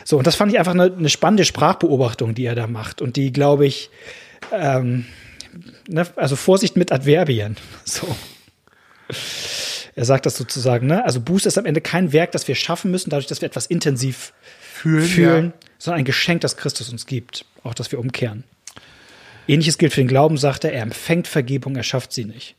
so, 0.04 0.18
und 0.18 0.28
das 0.28 0.36
fand 0.36 0.52
ich 0.52 0.60
einfach 0.60 0.74
eine, 0.74 0.94
eine 0.94 1.10
spannende 1.10 1.46
Sprachbeobachtung, 1.46 2.34
die 2.36 2.46
er 2.46 2.56
da 2.56 2.68
macht. 2.68 3.02
Und 3.02 3.16
die, 3.16 3.32
glaube 3.32 3.66
ich, 3.66 3.90
ähm, 4.52 5.06
ne, 5.88 6.06
also 6.16 6.36
Vorsicht 6.36 6.76
mit 6.78 6.92
Adverbien. 6.92 7.58
So. 7.86 8.16
Er 9.96 10.06
sagt 10.06 10.26
das 10.26 10.38
sozusagen, 10.38 10.88
ne? 10.88 11.04
Also 11.04 11.20
Buße 11.20 11.48
ist 11.48 11.58
am 11.58 11.66
Ende 11.66 11.82
kein 11.82 12.14
Werk, 12.14 12.32
das 12.32 12.48
wir 12.48 12.56
schaffen 12.56 12.92
müssen, 12.92 13.10
dadurch, 13.10 13.28
dass 13.28 13.42
wir 13.42 13.48
etwas 13.48 13.66
intensiv 13.66 14.32
fühlen, 14.62 15.06
fühlen, 15.06 15.46
Ja. 15.48 15.68
sondern 15.80 16.00
ein 16.00 16.06
Geschenk, 16.06 16.42
das 16.42 16.56
Christus 16.56 16.90
uns 16.90 17.06
gibt, 17.06 17.46
auch 17.64 17.74
dass 17.74 17.92
wir 17.92 18.00
umkehren. 18.00 18.46
Ähnliches 19.48 19.78
gilt 19.78 19.92
für 19.94 20.02
den 20.02 20.08
Glauben, 20.08 20.38
sagt 20.38 20.64
er, 20.64 20.72
er 20.72 20.84
empfängt 20.84 21.28
Vergebung, 21.28 21.76
er 21.76 21.84
schafft 21.84 22.14
sie 22.14 22.24
nicht. 22.24 22.56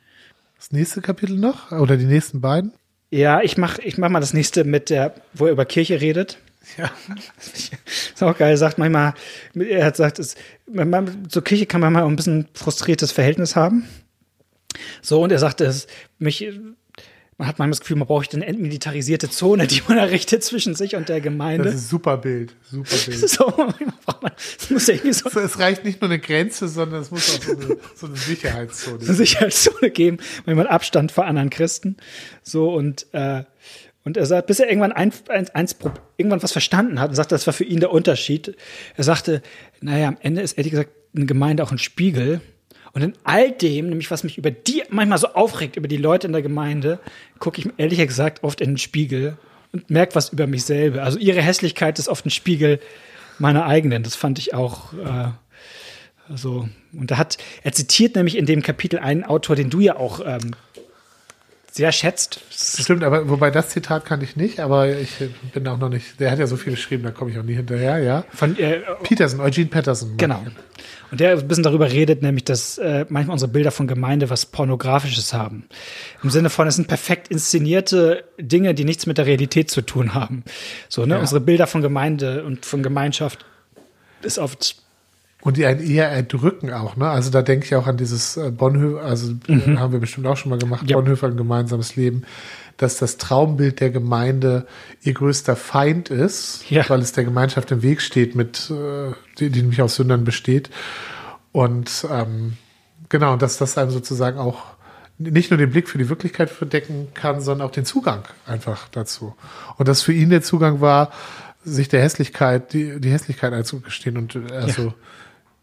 Das 0.58 0.72
nächste 0.72 1.00
Kapitel 1.00 1.36
noch? 1.38 1.72
Oder 1.72 1.96
die 1.96 2.04
nächsten 2.04 2.40
beiden? 2.42 2.72
Ja, 3.10 3.40
ich 3.40 3.56
mach, 3.56 3.78
ich 3.78 3.96
mach 3.96 4.10
mal 4.10 4.20
das 4.20 4.34
nächste 4.34 4.64
mit 4.64 4.90
der, 4.90 5.14
wo 5.32 5.46
er 5.46 5.52
über 5.52 5.64
Kirche 5.64 6.00
redet. 6.02 6.38
Ja. 6.78 6.90
Ist 8.14 8.22
auch 8.22 8.36
geil. 8.36 8.50
Er 8.50 8.56
sagt 8.56 8.78
manchmal, 8.78 9.14
er 9.54 9.84
hat 9.84 9.94
gesagt, 9.94 10.18
es, 10.18 10.36
manchmal, 10.66 11.06
zur 11.28 11.44
Kirche 11.44 11.66
kann 11.66 11.80
man 11.80 11.92
mal 11.92 12.04
ein 12.04 12.16
bisschen 12.16 12.48
frustriertes 12.54 13.12
Verhältnis 13.12 13.56
haben. 13.56 13.88
So, 15.02 15.22
und 15.22 15.32
er 15.32 15.38
sagt, 15.38 15.60
es, 15.60 15.86
mich, 16.18 16.48
man 17.38 17.48
hat 17.48 17.58
manchmal 17.58 17.70
das 17.70 17.80
Gefühl, 17.80 17.96
man 17.96 18.06
braucht 18.06 18.34
eine 18.34 18.46
entmilitarisierte 18.46 19.28
Zone, 19.28 19.66
die 19.66 19.82
man 19.88 19.98
errichtet 19.98 20.44
zwischen 20.44 20.74
sich 20.74 20.96
und 20.96 21.08
der 21.08 21.20
Gemeinde. 21.20 21.64
Das 21.64 21.74
ist 21.74 21.88
super 21.88 22.16
Bild. 22.16 22.54
Super 22.70 22.96
Bild. 23.06 23.28
so, 23.28 23.52
manchmal 23.56 23.94
braucht 24.06 24.22
man, 24.22 24.32
es 24.58 24.70
muss 24.70 24.88
irgendwie 24.88 25.12
so 25.12 25.28
Es 25.28 25.58
reicht 25.58 25.84
nicht 25.84 26.00
nur 26.00 26.10
eine 26.10 26.20
Grenze, 26.20 26.68
sondern 26.68 27.02
es 27.02 27.10
muss 27.10 27.36
auch 27.36 27.42
so 27.42 27.52
eine, 27.52 27.76
so 27.94 28.06
eine 28.06 28.16
Sicherheitszone 28.16 28.98
eine 29.02 29.14
Sicherheitszone 29.14 29.90
geben, 29.90 30.18
manchmal 30.46 30.68
Abstand 30.68 31.12
vor 31.12 31.26
anderen 31.26 31.50
Christen. 31.50 31.96
So, 32.42 32.72
und, 32.72 33.06
äh, 33.12 33.44
Und 34.04 34.16
er 34.16 34.26
sagt, 34.26 34.48
bis 34.48 34.58
er 34.58 34.68
irgendwann 34.68 34.92
ein, 34.92 35.12
ein, 35.28 35.48
eins, 35.50 35.76
irgendwann 36.16 36.42
was 36.42 36.52
verstanden 36.52 37.00
hat 37.00 37.10
und 37.10 37.14
sagte, 37.14 37.34
das 37.34 37.46
war 37.46 37.54
für 37.54 37.64
ihn 37.64 37.80
der 37.80 37.92
Unterschied. 37.92 38.56
Er 38.96 39.04
sagte, 39.04 39.42
naja, 39.80 40.08
am 40.08 40.16
Ende 40.20 40.42
ist 40.42 40.58
ehrlich 40.58 40.72
gesagt 40.72 40.90
eine 41.14 41.26
Gemeinde 41.26 41.62
auch 41.62 41.70
ein 41.70 41.78
Spiegel. 41.78 42.40
Und 42.92 43.02
in 43.02 43.14
all 43.24 43.52
dem, 43.52 43.88
nämlich 43.88 44.10
was 44.10 44.24
mich 44.24 44.38
über 44.38 44.50
die 44.50 44.82
manchmal 44.90 45.18
so 45.18 45.28
aufregt, 45.28 45.76
über 45.76 45.88
die 45.88 45.96
Leute 45.96 46.26
in 46.26 46.32
der 46.32 46.42
Gemeinde, 46.42 46.98
gucke 47.38 47.60
ich 47.60 47.68
ehrlich 47.76 47.98
gesagt 48.06 48.42
oft 48.42 48.60
in 48.60 48.72
den 48.72 48.78
Spiegel 48.78 49.38
und 49.72 49.88
merke 49.88 50.14
was 50.14 50.30
über 50.30 50.46
mich 50.46 50.64
selber. 50.64 51.02
Also 51.02 51.18
ihre 51.18 51.40
Hässlichkeit 51.40 51.98
ist 51.98 52.08
oft 52.08 52.26
ein 52.26 52.30
Spiegel 52.30 52.80
meiner 53.38 53.66
eigenen. 53.66 54.02
Das 54.02 54.14
fand 54.14 54.38
ich 54.38 54.52
auch 54.52 54.92
äh, 54.92 55.28
so. 56.34 56.68
Und 56.92 57.10
da 57.10 57.18
hat, 57.18 57.38
er 57.62 57.72
zitiert 57.72 58.16
nämlich 58.16 58.36
in 58.36 58.46
dem 58.46 58.62
Kapitel 58.62 58.98
einen 58.98 59.24
Autor, 59.24 59.56
den 59.56 59.70
du 59.70 59.80
ja 59.80 59.96
auch 59.96 60.20
ähm, 60.24 60.54
sehr 61.72 61.90
schätzt. 61.90 62.40
Stimmt, 62.50 63.02
aber 63.02 63.30
wobei 63.30 63.50
das 63.50 63.70
Zitat 63.70 64.04
kann 64.04 64.20
ich 64.20 64.36
nicht, 64.36 64.60
aber 64.60 64.94
ich 64.94 65.10
bin 65.54 65.66
auch 65.66 65.78
noch 65.78 65.88
nicht, 65.88 66.20
der 66.20 66.30
hat 66.30 66.38
ja 66.38 66.46
so 66.46 66.56
viel 66.56 66.72
geschrieben, 66.72 67.02
da 67.02 67.10
komme 67.10 67.30
ich 67.30 67.38
auch 67.38 67.42
nie 67.42 67.54
hinterher, 67.54 67.98
ja. 67.98 68.24
Von 68.34 68.58
äh, 68.58 68.80
Peterson, 69.02 69.40
Eugene 69.40 69.68
Peterson. 69.68 70.18
Genau. 70.18 70.44
Und 71.10 71.20
der 71.20 71.32
ein 71.32 71.48
bisschen 71.48 71.64
darüber 71.64 71.90
redet, 71.90 72.20
nämlich, 72.20 72.44
dass 72.44 72.76
äh, 72.76 73.06
manchmal 73.08 73.34
unsere 73.34 73.50
Bilder 73.50 73.70
von 73.70 73.86
Gemeinde 73.86 74.28
was 74.28 74.44
Pornografisches 74.44 75.32
haben. 75.32 75.64
Im 76.22 76.28
Sinne 76.28 76.50
von, 76.50 76.68
es 76.68 76.76
sind 76.76 76.88
perfekt 76.88 77.28
inszenierte 77.28 78.24
Dinge, 78.38 78.74
die 78.74 78.84
nichts 78.84 79.06
mit 79.06 79.16
der 79.16 79.24
Realität 79.24 79.70
zu 79.70 79.80
tun 79.80 80.12
haben. 80.12 80.44
So, 80.90 81.06
ne? 81.06 81.14
Ja. 81.14 81.20
Unsere 81.20 81.40
Bilder 81.40 81.66
von 81.66 81.80
Gemeinde 81.80 82.44
und 82.44 82.66
von 82.66 82.82
Gemeinschaft 82.82 83.46
ist 84.22 84.38
oft 84.38 84.76
Und 85.42 85.56
die 85.56 85.66
einen 85.66 85.80
eher 85.80 86.08
erdrücken 86.08 86.72
auch, 86.72 86.96
ne? 86.96 87.08
Also 87.10 87.30
da 87.30 87.42
denke 87.42 87.66
ich 87.66 87.74
auch 87.74 87.86
an 87.88 87.96
dieses 87.96 88.36
äh, 88.36 88.50
Bonhoeffer, 88.52 89.04
also 89.04 89.32
äh, 89.48 89.76
haben 89.76 89.92
wir 89.92 89.98
bestimmt 89.98 90.26
auch 90.28 90.36
schon 90.36 90.50
mal 90.50 90.58
gemacht, 90.58 90.82
Mhm. 90.84 90.88
Ja. 90.88 90.96
Bonhoeffer 90.96 91.26
ein 91.26 91.36
gemeinsames 91.36 91.96
Leben, 91.96 92.22
dass 92.76 92.96
das 92.98 93.16
Traumbild 93.16 93.80
der 93.80 93.90
Gemeinde 93.90 94.66
ihr 95.02 95.14
größter 95.14 95.56
Feind 95.56 96.10
ist, 96.10 96.64
Ja. 96.70 96.88
weil 96.88 97.00
es 97.00 97.10
der 97.12 97.24
Gemeinschaft 97.24 97.70
im 97.72 97.82
Weg 97.82 98.00
steht, 98.02 98.34
mit 98.36 98.70
äh, 98.70 99.12
die, 99.38 99.50
die 99.50 99.60
nämlich 99.62 99.82
aus 99.82 99.96
Sündern 99.96 100.22
besteht. 100.24 100.70
Und 101.50 102.06
ähm, 102.10 102.56
genau, 103.08 103.36
dass 103.36 103.58
das 103.58 103.76
einem 103.76 103.90
sozusagen 103.90 104.38
auch 104.38 104.62
nicht 105.18 105.50
nur 105.50 105.58
den 105.58 105.70
Blick 105.70 105.88
für 105.88 105.98
die 105.98 106.08
Wirklichkeit 106.08 106.50
verdecken 106.50 107.08
kann, 107.14 107.40
sondern 107.40 107.66
auch 107.66 107.72
den 107.72 107.84
Zugang 107.84 108.22
einfach 108.46 108.88
dazu. 108.88 109.34
Und 109.76 109.88
dass 109.88 110.02
für 110.02 110.12
ihn 110.12 110.30
der 110.30 110.42
Zugang 110.42 110.80
war, 110.80 111.10
sich 111.64 111.88
der 111.88 112.00
Hässlichkeit, 112.02 112.72
die, 112.72 113.00
die 113.00 113.10
Hässlichkeit 113.10 113.52
einzugestehen 113.52 114.16
und 114.16 114.36
also 114.52 114.94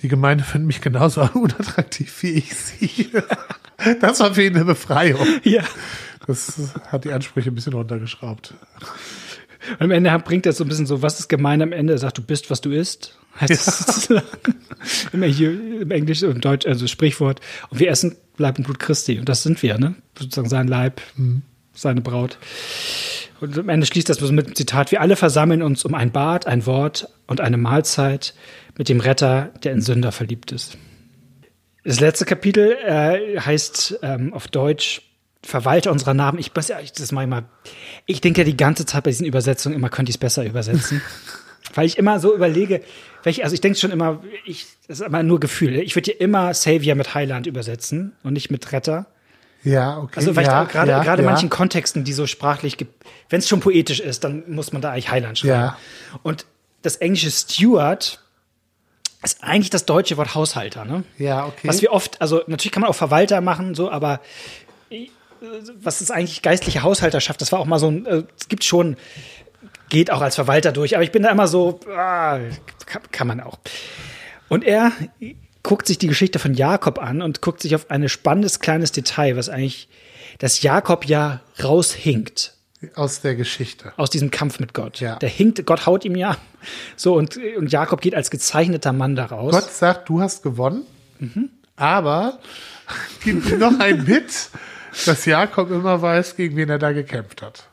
die 0.02 0.08
Gemeinde 0.08 0.44
findet 0.44 0.68
mich 0.68 0.82
genauso 0.82 1.22
unattraktiv 1.34 2.24
wie 2.24 2.32
ich 2.32 2.56
sie. 2.56 3.10
Das 4.02 4.20
war 4.20 4.34
für 4.34 4.44
ihn 4.44 4.54
eine 4.56 4.66
Befreiung. 4.66 5.26
ja. 5.46 5.64
Das 6.28 6.76
hat 6.88 7.06
die 7.06 7.14
Ansprüche 7.14 7.50
ein 7.50 7.56
bisschen 7.56 7.72
runtergeschraubt. 7.72 8.54
Und 9.72 9.82
am 9.82 9.92
Ende 9.92 10.20
bringt 10.20 10.46
er 10.46 10.52
so 10.52 10.66
ein 10.66 10.68
bisschen 10.68 10.86
so, 10.86 11.02
was 11.02 11.18
ist 11.20 11.30
gemein 11.30 11.62
am 11.62 11.72
Ende? 11.72 11.94
Er 11.94 11.98
sagt, 11.98 12.18
du 12.18 12.22
bist, 12.22 12.50
was 12.50 12.60
du 12.60 12.72
isst. 12.72 13.18
Heißt 13.40 14.10
das. 14.10 14.10
Immer 15.14 15.28
hier 15.28 15.52
im 15.82 15.92
Englisch 15.92 16.24
und 16.24 16.44
Deutsch, 16.44 16.66
also 16.66 16.88
Sprichwort. 16.88 17.40
Und 17.70 17.80
wir 17.80 17.90
essen 17.90 18.18
Leib 18.38 18.58
und 18.58 18.66
Blut 18.66 18.80
Christi. 18.80 19.18
Und 19.18 19.30
das 19.30 19.44
sind 19.44 19.64
wir, 19.64 19.78
ne? 19.78 19.96
Sozusagen 20.18 20.50
sein 20.50 20.68
Leib, 20.68 21.02
seine 21.82 22.02
Braut. 22.02 22.38
Und 23.42 23.58
am 23.58 23.70
Ende 23.70 23.88
schließt 23.88 24.10
das 24.10 24.22
mit 24.22 24.48
dem 24.48 24.56
Zitat, 24.56 24.92
wir 24.92 25.02
alle 25.02 25.16
versammeln 25.16 25.62
uns 25.62 25.86
um 25.86 25.96
ein 25.96 26.12
Bad, 26.12 26.46
ein 26.46 26.66
Wort 26.66 27.10
und 27.28 27.42
eine 27.42 27.58
Mahlzeit 27.58 28.34
mit 28.78 28.90
dem 28.90 29.00
Retter, 29.00 29.52
der 29.64 29.72
in 29.74 29.82
Sünder 29.82 30.12
verliebt 30.12 30.52
ist. 30.52 30.78
Das 31.84 32.00
letzte 32.00 32.26
Kapitel 32.26 32.78
äh, 32.86 33.40
heißt 33.40 34.00
ähm, 34.02 34.34
auf 34.34 34.48
Deutsch 34.48 35.02
Verwalter 35.42 35.92
unserer 35.92 36.14
Namen. 36.14 36.38
Ich 36.38 36.54
weiß 36.54 36.68
ja, 36.68 36.80
ich, 36.82 36.92
das 36.92 37.14
mache 37.14 37.24
ich 37.24 37.30
mal. 37.30 37.46
Ich 38.06 38.20
denke 38.20 38.42
ja 38.42 38.46
die 38.46 38.58
ganze 38.58 38.86
Zeit 38.86 39.06
bei 39.06 39.10
diesen 39.10 39.26
Übersetzungen 39.26 39.76
immer, 39.76 39.90
könnte 39.90 40.10
ich 40.10 40.16
es 40.16 40.20
besser 40.20 40.46
übersetzen. 40.46 41.02
Weil 41.74 41.86
ich 41.86 41.98
immer 41.98 42.20
so 42.20 42.36
überlege, 42.36 42.82
welche, 43.24 43.44
also 43.44 43.54
ich 43.54 43.62
denke 43.62 43.78
schon 43.78 43.92
immer, 43.92 44.22
ich, 44.46 44.68
das 44.88 45.00
ist 45.00 45.06
immer 45.06 45.24
nur 45.24 45.40
Gefühl. 45.40 45.76
Ich 45.76 45.96
würde 45.96 46.12
hier 46.12 46.22
immer 46.22 46.54
Savior 46.54 46.96
mit 46.96 47.14
Heiland 47.14 47.48
übersetzen 47.48 48.14
und 48.24 48.34
nicht 48.34 48.50
mit 48.50 48.72
Retter. 48.72 49.06
Ja, 49.64 50.00
okay. 50.00 50.14
Also 50.16 50.34
vielleicht 50.34 50.50
ja, 50.50 50.64
gerade 50.64 50.92
ja, 50.92 51.04
gerade 51.04 51.22
in 51.22 51.28
ja. 51.28 51.32
manchen 51.32 51.50
Kontexten, 51.50 52.04
die 52.04 52.14
so 52.14 52.28
sprachlich, 52.28 52.78
wenn 53.30 53.40
es 53.40 53.48
schon 53.48 53.60
poetisch 53.60 54.00
ist, 54.00 54.24
dann 54.24 54.44
muss 54.48 54.72
man 54.72 54.82
da 54.82 54.92
eigentlich 54.92 55.12
Heiland 55.12 55.40
schreiben. 55.40 55.54
Ja. 55.54 55.78
Und 56.24 56.46
das 56.82 56.98
englische 56.98 57.30
Steward 57.30 58.20
ist 59.24 59.44
eigentlich 59.44 59.70
das 59.70 59.86
deutsche 59.86 60.16
Wort 60.18 60.34
Haushalter, 60.34 60.86
ne? 60.86 61.04
Ja, 61.18 61.46
okay. 61.46 61.68
Was 61.68 61.82
wir 61.82 61.92
oft, 61.92 62.22
also 62.22 62.42
natürlich 62.48 62.72
kann 62.72 62.82
man 62.82 62.90
auch 62.90 62.96
Verwalter 62.96 63.42
machen, 63.42 63.76
so, 63.76 63.92
aber 63.92 64.22
äh, 64.90 65.08
was 65.82 66.02
ist 66.02 66.12
eigentlich 66.12 66.42
geistliche 66.42 66.84
Haushalterschaft? 66.84 67.42
Das 67.42 67.52
war 67.52 67.60
auch 67.60 67.66
mal 67.66 67.80
so 67.80 67.90
ein, 67.90 68.06
äh, 68.06 68.24
es 68.40 68.48
gibt 68.48 68.64
schon, 68.64 68.96
geht 69.90 70.10
auch 70.10 70.22
als 70.22 70.36
Verwalter 70.36 70.72
durch, 70.72 70.96
aber 70.96 71.04
ich 71.04 71.12
bin 71.12 71.24
da 71.24 71.32
immer 71.32 71.50
so, 71.50 71.82
ah, 71.94 72.40
kann, 72.86 73.02
kann 73.12 73.28
man 73.28 73.42
auch. 73.42 73.60
Und 74.48 74.64
er 74.64 74.94
guckt 75.64 75.88
sich 75.88 75.98
die 75.98 76.08
Geschichte 76.08 76.40
von 76.40 76.54
Jakob 76.54 77.00
an 77.00 77.22
und 77.22 77.42
guckt 77.42 77.62
sich 77.62 77.76
auf 77.76 77.90
ein 77.92 78.08
spannendes 78.10 78.60
kleines 78.60 78.92
Detail, 78.92 79.36
was 79.36 79.50
eigentlich, 79.50 79.90
dass 80.40 80.62
Jakob 80.62 81.06
ja 81.06 81.42
raushinkt 81.64 82.54
Aus 82.96 83.22
der 83.22 83.36
Geschichte. 83.36 83.92
aus 83.98 84.10
diesem 84.10 84.32
Kampf 84.32 84.60
mit 84.60 84.74
Gott. 84.74 85.00
Ja. 85.00 85.18
Der 85.18 85.30
hinkt, 85.30 85.66
Gott 85.66 85.86
haut 85.86 86.06
ihm 86.06 86.16
ja. 86.16 86.38
So, 86.96 87.16
und, 87.16 87.38
und 87.58 87.72
Jakob 87.72 88.02
geht 88.02 88.16
als 88.16 88.30
gezeichneter 88.30 88.94
Mann 88.94 89.16
daraus. 89.16 89.52
Gott 89.52 89.72
sagt, 89.72 90.08
du 90.10 90.22
hast 90.22 90.44
gewonnen, 90.44 90.84
aber 91.76 92.40
gibt 93.24 93.58
noch 93.60 93.80
ein 93.80 94.06
Bit, 94.06 94.50
dass 95.06 95.26
Jakob 95.26 95.72
immer 95.72 96.02
weiß, 96.02 96.36
gegen 96.36 96.56
wen 96.56 96.70
er 96.70 96.80
da 96.80 96.92
gekämpft 96.92 97.42
hat. 97.42 97.64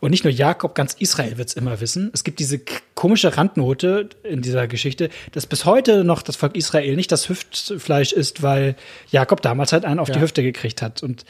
Und 0.00 0.12
nicht 0.12 0.24
nur 0.24 0.32
Jakob, 0.32 0.74
ganz 0.74 0.94
Israel 0.94 1.36
wird's 1.36 1.52
immer 1.52 1.80
wissen. 1.80 2.10
Es 2.14 2.24
gibt 2.24 2.38
diese 2.38 2.58
komische 3.00 3.34
Randnote 3.34 4.10
in 4.24 4.42
dieser 4.42 4.68
Geschichte, 4.68 5.08
dass 5.32 5.46
bis 5.46 5.64
heute 5.64 6.04
noch 6.04 6.20
das 6.20 6.36
Volk 6.36 6.54
Israel 6.54 6.96
nicht 6.96 7.10
das 7.10 7.30
Hüftfleisch 7.30 8.12
ist, 8.12 8.42
weil 8.42 8.76
Jakob 9.10 9.40
damals 9.40 9.72
halt 9.72 9.86
einen 9.86 9.98
auf 9.98 10.10
die 10.10 10.18
Ja. 10.18 10.20
Hüfte 10.20 10.42
gekriegt 10.42 10.82
hat. 10.82 11.02
Und, 11.02 11.24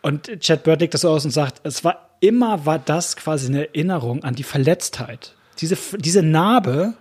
und 0.00 0.40
Chad 0.40 0.64
Bird 0.64 0.80
legt 0.80 0.92
das 0.92 1.02
so 1.02 1.10
aus 1.10 1.24
und 1.24 1.30
sagt, 1.30 1.60
es 1.62 1.84
war 1.84 2.10
immer, 2.18 2.66
war 2.66 2.80
das 2.80 3.14
quasi 3.14 3.46
eine 3.46 3.68
Erinnerung 3.68 4.24
an 4.24 4.34
die 4.34 4.42
Verletztheit. 4.42 5.36
Diese, 5.60 5.78
diese 5.98 6.24
Narbe 6.24 6.94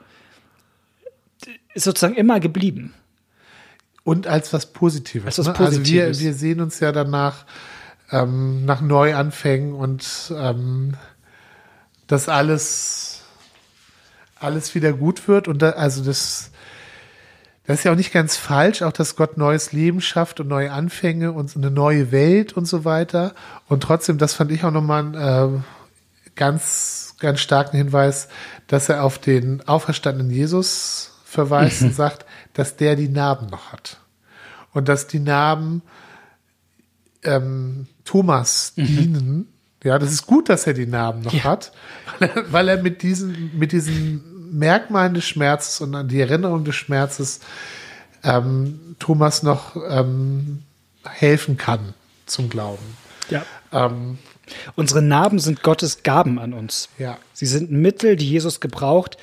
ist 1.73 1.85
sozusagen 1.85 2.13
immer 2.13 2.39
geblieben. 2.39 2.93
Und 4.03 4.27
als 4.27 4.53
was 4.53 4.67
Positives. 4.73 5.25
Als 5.25 5.39
was 5.39 5.47
ne? 5.47 5.65
Also 5.65 5.71
wir, 5.85 6.03
Positives. 6.05 6.19
wir 6.19 6.33
sehen 6.35 6.61
uns 6.61 6.79
ja 6.81 6.91
danach 6.91 7.47
ähm, 8.11 8.63
nach 8.63 8.81
Neuanfängen 8.81 9.73
und 9.73 10.05
ähm, 10.37 10.93
dass 12.05 12.29
alles, 12.29 13.10
alles 14.41 14.75
wieder 14.75 14.93
gut 14.93 15.27
wird. 15.27 15.47
Und 15.47 15.61
da, 15.61 15.71
also 15.71 16.03
das, 16.03 16.51
das 17.65 17.79
ist 17.79 17.83
ja 17.85 17.91
auch 17.91 17.97
nicht 17.97 18.11
ganz 18.11 18.37
falsch, 18.37 18.81
auch 18.81 18.91
dass 18.91 19.15
Gott 19.15 19.37
neues 19.37 19.71
Leben 19.71 20.01
schafft 20.01 20.39
und 20.39 20.47
neue 20.47 20.71
Anfänge 20.71 21.31
und 21.31 21.55
eine 21.55 21.71
neue 21.71 22.11
Welt 22.11 22.53
und 22.53 22.65
so 22.65 22.85
weiter. 22.85 23.33
Und 23.67 23.83
trotzdem, 23.83 24.17
das 24.17 24.33
fand 24.33 24.51
ich 24.51 24.63
auch 24.63 24.71
nochmal 24.71 25.03
einen 25.03 25.57
äh, 25.57 25.59
ganz, 26.35 27.15
ganz 27.19 27.39
starken 27.39 27.77
Hinweis, 27.77 28.27
dass 28.67 28.89
er 28.89 29.03
auf 29.03 29.19
den 29.19 29.67
auferstandenen 29.67 30.31
Jesus 30.31 31.11
verweist 31.23 31.81
und 31.81 31.95
sagt, 31.95 32.25
dass 32.53 32.75
der 32.75 32.95
die 32.95 33.09
Narben 33.09 33.47
noch 33.47 33.71
hat. 33.71 33.97
Und 34.73 34.87
dass 34.87 35.07
die 35.07 35.19
Narben 35.19 35.81
ähm, 37.23 37.87
Thomas 38.05 38.73
dienen. 38.75 39.47
Ja, 39.83 39.97
das 39.99 40.11
ist 40.11 40.27
gut, 40.27 40.49
dass 40.49 40.67
er 40.67 40.73
die 40.73 40.85
Narben 40.85 41.21
noch 41.21 41.33
Ja. 41.33 41.43
hat, 41.45 41.71
weil 42.19 42.29
er, 42.29 42.51
weil 42.53 42.69
er 42.69 42.81
mit 42.81 43.01
diesen, 43.01 43.57
mit 43.57 43.71
diesen 43.71 44.23
Merkmalen 44.57 45.13
des 45.13 45.25
Schmerzes 45.25 45.81
und 45.81 45.95
an 45.95 46.07
die 46.07 46.19
Erinnerung 46.21 46.63
des 46.65 46.75
Schmerzes 46.75 47.39
ähm, 48.23 48.95
Thomas 48.99 49.43
noch 49.43 49.75
ähm, 49.89 50.63
helfen 51.05 51.57
kann 51.57 51.93
zum 52.25 52.49
Glauben. 52.49 52.83
Ja. 53.29 53.43
Ähm, 53.71 54.17
Unsere 54.75 55.01
Narben 55.01 55.39
sind 55.39 55.63
Gottes 55.63 56.03
Gaben 56.03 56.37
an 56.37 56.51
uns. 56.53 56.89
ja, 56.97 57.17
Sie 57.33 57.45
sind 57.45 57.71
Mittel, 57.71 58.17
die 58.17 58.29
Jesus 58.29 58.59
gebraucht, 58.59 59.17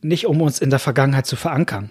nicht 0.00 0.26
um 0.26 0.40
uns 0.42 0.58
in 0.58 0.70
der 0.70 0.80
Vergangenheit 0.80 1.26
zu 1.26 1.36
verankern, 1.36 1.90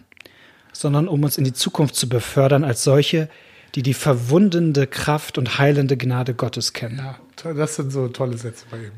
sondern 0.74 1.08
um 1.08 1.24
uns 1.24 1.38
in 1.38 1.46
die 1.46 1.54
Zukunft 1.54 1.96
zu 1.96 2.10
befördern 2.10 2.66
als 2.66 2.84
solche, 2.84 3.30
die 3.76 3.84
die 3.84 3.94
verwundende 3.94 4.88
Kraft 4.88 5.38
und 5.38 5.58
heilende 5.58 5.98
Gnade 5.98 6.34
Gottes 6.34 6.74
kennen. 6.74 7.00
ja, 7.44 7.54
das 7.54 7.76
sind 7.76 7.92
so 7.92 8.08
tolle 8.10 8.38
Sätze 8.38 8.66
bei 8.70 8.78
ihm. 8.78 8.92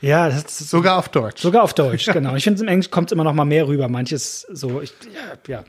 Ja, 0.00 0.28
das 0.28 0.44
ist 0.44 0.58
so, 0.70 0.76
Sogar 0.78 0.96
auf 0.96 1.08
Deutsch. 1.08 1.42
sogar 1.42 1.64
auf 1.64 1.74
Deutsch, 1.74 2.06
genau. 2.12 2.36
Ich 2.36 2.44
finde, 2.44 2.62
im 2.62 2.68
Englisch 2.68 2.90
kommt 2.90 3.08
es 3.10 3.12
immer 3.12 3.24
noch 3.24 3.32
mal 3.34 3.44
mehr 3.44 3.66
rüber. 3.66 3.88
Manches 3.88 4.46
so, 4.52 4.80
ich, 4.80 4.92
ja, 5.12 5.52
ja. 5.52 5.64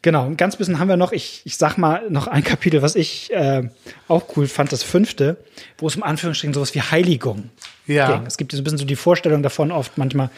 Genau, 0.00 0.24
ein 0.24 0.38
ganz 0.38 0.56
bisschen 0.56 0.78
haben 0.78 0.88
wir 0.88 0.96
noch, 0.96 1.12
ich, 1.12 1.42
ich 1.44 1.58
sag 1.58 1.76
mal 1.76 2.08
noch 2.08 2.26
ein 2.28 2.42
Kapitel, 2.42 2.80
was 2.80 2.96
ich 2.96 3.30
äh, 3.34 3.68
auch 4.08 4.24
cool 4.36 4.46
fand, 4.48 4.72
das 4.72 4.82
fünfte, 4.82 5.36
wo 5.76 5.86
es 5.86 5.96
um 5.96 6.02
Anführungsstrichen 6.02 6.54
sowas 6.54 6.74
wie 6.74 6.80
Heiligung 6.80 7.50
Ja. 7.86 8.10
ging. 8.16 8.26
Es 8.26 8.38
gibt 8.38 8.52
so 8.52 8.58
ein 8.58 8.64
bisschen 8.64 8.78
so 8.78 8.86
die 8.86 8.96
Vorstellung 8.96 9.42
davon 9.42 9.70
oft 9.70 9.98
manchmal, 9.98 10.30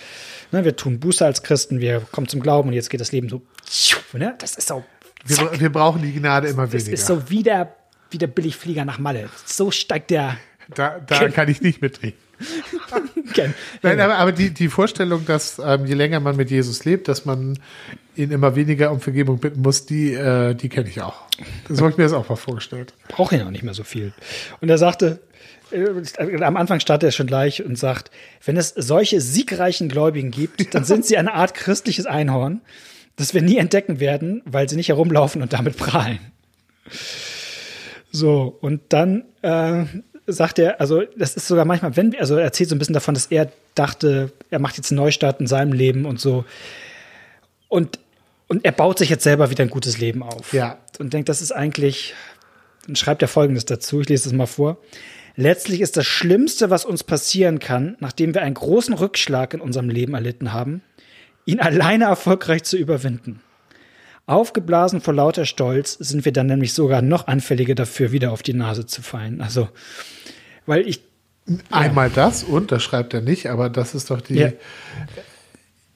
ne, 0.51 0.65
wir 0.65 0.75
tun 0.75 0.99
Buße 0.99 1.25
als 1.25 1.45
Christen, 1.45 1.79
wir 1.79 2.01
kommen 2.11 2.27
zum 2.27 2.41
Glauben 2.41 2.71
und 2.71 2.75
jetzt 2.75 2.91
geht 2.91 3.01
das 3.01 3.13
Leben 3.13 3.29
so, 3.29 3.43
ne? 4.15 4.35
Das 4.39 4.57
ist 4.57 4.67
so, 4.67 4.83
Wir, 5.25 5.61
wir 5.61 5.71
brauchen 5.71 6.03
die 6.03 6.13
Gnade 6.13 6.49
immer 6.49 6.65
das 6.65 6.73
weniger. 6.73 6.93
ist 6.93 7.07
so 7.07 7.31
wie 7.31 7.43
der, 7.43 7.75
wie 8.11 8.19
der 8.19 8.27
Billigflieger 8.27 8.85
nach 8.85 8.99
Malle. 8.99 9.29
So 9.45 9.71
steigt 9.71 10.11
der 10.11 10.37
Da, 10.75 10.99
da 10.99 11.29
kann 11.29 11.49
ich 11.49 11.61
nicht 11.61 11.83
mitreden. 11.83 12.19
Nein, 13.83 14.01
aber, 14.01 14.17
aber 14.17 14.33
die, 14.33 14.51
die 14.51 14.69
Vorstellung, 14.69 15.25
dass 15.27 15.61
ähm, 15.65 15.87
je 15.87 15.95
länger 15.95 16.21
man 16.21 16.37
mit 16.37 16.51
Jesus 16.51 16.85
lebt, 16.85 17.09
dass 17.09 17.25
man 17.25 17.59
ihn 18.17 18.31
immer 18.31 18.57
weniger 18.57 18.91
um 18.93 19.01
Vergebung 19.01 19.39
bitten 19.39 19.63
muss, 19.63 19.87
die, 19.87 20.13
äh, 20.13 20.55
die 20.55 20.69
kenne 20.69 20.89
ich 20.89 21.01
auch. 21.01 21.23
So 21.69 21.83
habe 21.83 21.91
ich 21.91 21.97
mir 21.97 22.05
das 22.05 22.13
auch 22.13 22.29
mal 22.29 22.37
vorgestellt. 22.37 22.95
Brauche 23.09 23.37
ihn 23.37 23.43
auch 23.43 23.51
nicht 23.51 23.63
mehr 23.63 23.75
so 23.75 23.85
viel. 23.85 24.13
Und 24.61 24.69
er 24.69 24.79
sagte, 24.79 25.21
äh, 25.71 26.43
am 26.43 26.57
Anfang 26.57 26.81
startet 26.81 27.09
er 27.09 27.13
schon 27.13 27.27
gleich 27.27 27.65
und 27.65 27.79
sagt, 27.79 28.11
wenn 28.45 28.57
es 28.57 28.71
solche 28.77 29.21
siegreichen 29.21 29.89
Gläubigen 29.89 30.31
gibt, 30.31 30.75
dann 30.75 30.85
sind 30.85 31.07
sie 31.07 31.17
eine 31.17 31.35
Art 31.35 31.55
christliches 31.55 32.07
Einhorn, 32.07 32.61
das 33.17 33.35
wir 33.35 33.43
nie 33.43 33.59
entdecken 33.59 34.01
werden, 34.01 34.43
weil 34.45 34.69
sie 34.69 34.77
nicht 34.77 34.89
herumlaufen 34.89 35.43
und 35.43 35.53
damit 35.53 35.77
prahlen. 35.77 36.19
So, 38.11 38.57
und 38.61 38.81
dann 38.91 39.25
äh, 39.43 39.85
sagt 40.27 40.59
er, 40.59 40.81
also 40.81 41.03
das 41.17 41.35
ist 41.35 41.49
sogar 41.49 41.65
manchmal, 41.65 41.97
wenn, 41.97 42.15
also 42.19 42.37
er 42.37 42.45
erzählt 42.45 42.69
so 42.69 42.75
ein 42.75 42.79
bisschen 42.79 42.95
davon, 42.95 43.15
dass 43.15 43.27
er 43.27 43.51
dachte, 43.75 44.33
er 44.51 44.59
macht 44.59 44.77
jetzt 44.77 44.91
einen 44.91 45.01
Neustart 45.01 45.41
in 45.41 45.47
seinem 45.47 45.73
Leben 45.73 46.05
und 46.05 46.21
so. 46.21 46.45
Und, 47.69 47.99
und 48.49 48.65
er 48.65 48.73
baut 48.73 48.99
sich 48.99 49.09
jetzt 49.09 49.25
selber 49.25 49.51
wieder 49.51 49.65
ein 49.65 49.71
gutes 49.71 49.99
Leben 49.99 50.23
auf. 50.23 50.53
Ja. 50.53 50.79
Und 50.99 51.13
denkt, 51.13 51.29
das 51.29 51.41
ist 51.41 51.53
eigentlich, 51.53 52.15
dann 52.87 52.97
schreibt 52.97 53.23
er 53.23 53.29
folgendes 53.29 53.65
dazu, 53.65 54.01
ich 54.03 54.09
lese 54.09 54.29
es 54.29 54.35
mal 54.35 54.47
vor. 54.47 54.79
Letztlich 55.35 55.81
ist 55.81 55.97
das 55.97 56.07
Schlimmste, 56.07 56.69
was 56.69 56.85
uns 56.85 57.05
passieren 57.05 57.59
kann, 57.59 57.97
nachdem 58.01 58.35
wir 58.35 58.43
einen 58.43 58.55
großen 58.55 58.93
Rückschlag 58.93 59.55
in 59.55 59.63
unserem 59.63 59.89
Leben 59.89 60.13
erlitten 60.13 60.53
haben, 60.53 60.83
ihn 61.45 61.61
alleine 61.61 62.05
erfolgreich 62.05 62.65
zu 62.65 62.77
überwinden. 62.77 63.41
Aufgeblasen 64.27 65.01
vor 65.01 65.15
lauter 65.15 65.47
Stolz 65.47 65.95
sind 65.95 66.25
wir 66.25 66.33
dann 66.33 66.47
nämlich 66.47 66.75
sogar 66.75 67.03
noch 67.03 67.27
anfälliger 67.27 67.75
dafür, 67.75 68.13
wieder 68.13 68.33
auf 68.33 68.43
die 68.43 68.55
Nase 68.55 68.87
zu 68.87 69.03
fallen. 69.03 69.41
Also, 69.41 69.69
weil 70.67 70.87
ich. 70.89 71.03
Einmal 71.71 72.09
ja. 72.09 72.15
das 72.15 72.45
und, 72.45 72.71
das 72.71 72.85
schreibt 72.85 73.15
er 73.15 73.21
nicht, 73.21 73.51
aber 73.51 73.69
das 73.69 73.97
ist 73.97 74.11
doch 74.11 74.21
die. 74.21 74.35
Ja. 74.37 74.53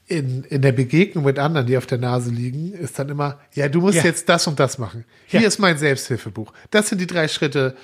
In, 0.08 0.44
in 0.44 0.62
der 0.62 0.72
Begegnung 0.72 1.24
mit 1.24 1.38
anderen, 1.38 1.66
die 1.66 1.76
auf 1.76 1.86
der 1.86 1.98
Nase 1.98 2.30
liegen, 2.30 2.72
ist 2.72 2.96
dann 2.96 3.08
immer, 3.08 3.40
ja, 3.54 3.68
du 3.68 3.80
musst 3.80 3.98
ja. 3.98 4.04
jetzt 4.04 4.28
das 4.28 4.46
und 4.46 4.60
das 4.60 4.78
machen. 4.78 5.04
Hier 5.26 5.46
ist 5.46 5.58
mein 5.58 5.78
Selbsthilfebuch. 5.78 6.52
Das 6.70 6.88
sind 6.88 7.00
die 7.00 7.08
drei 7.08 7.26
Schritte, 7.26 7.76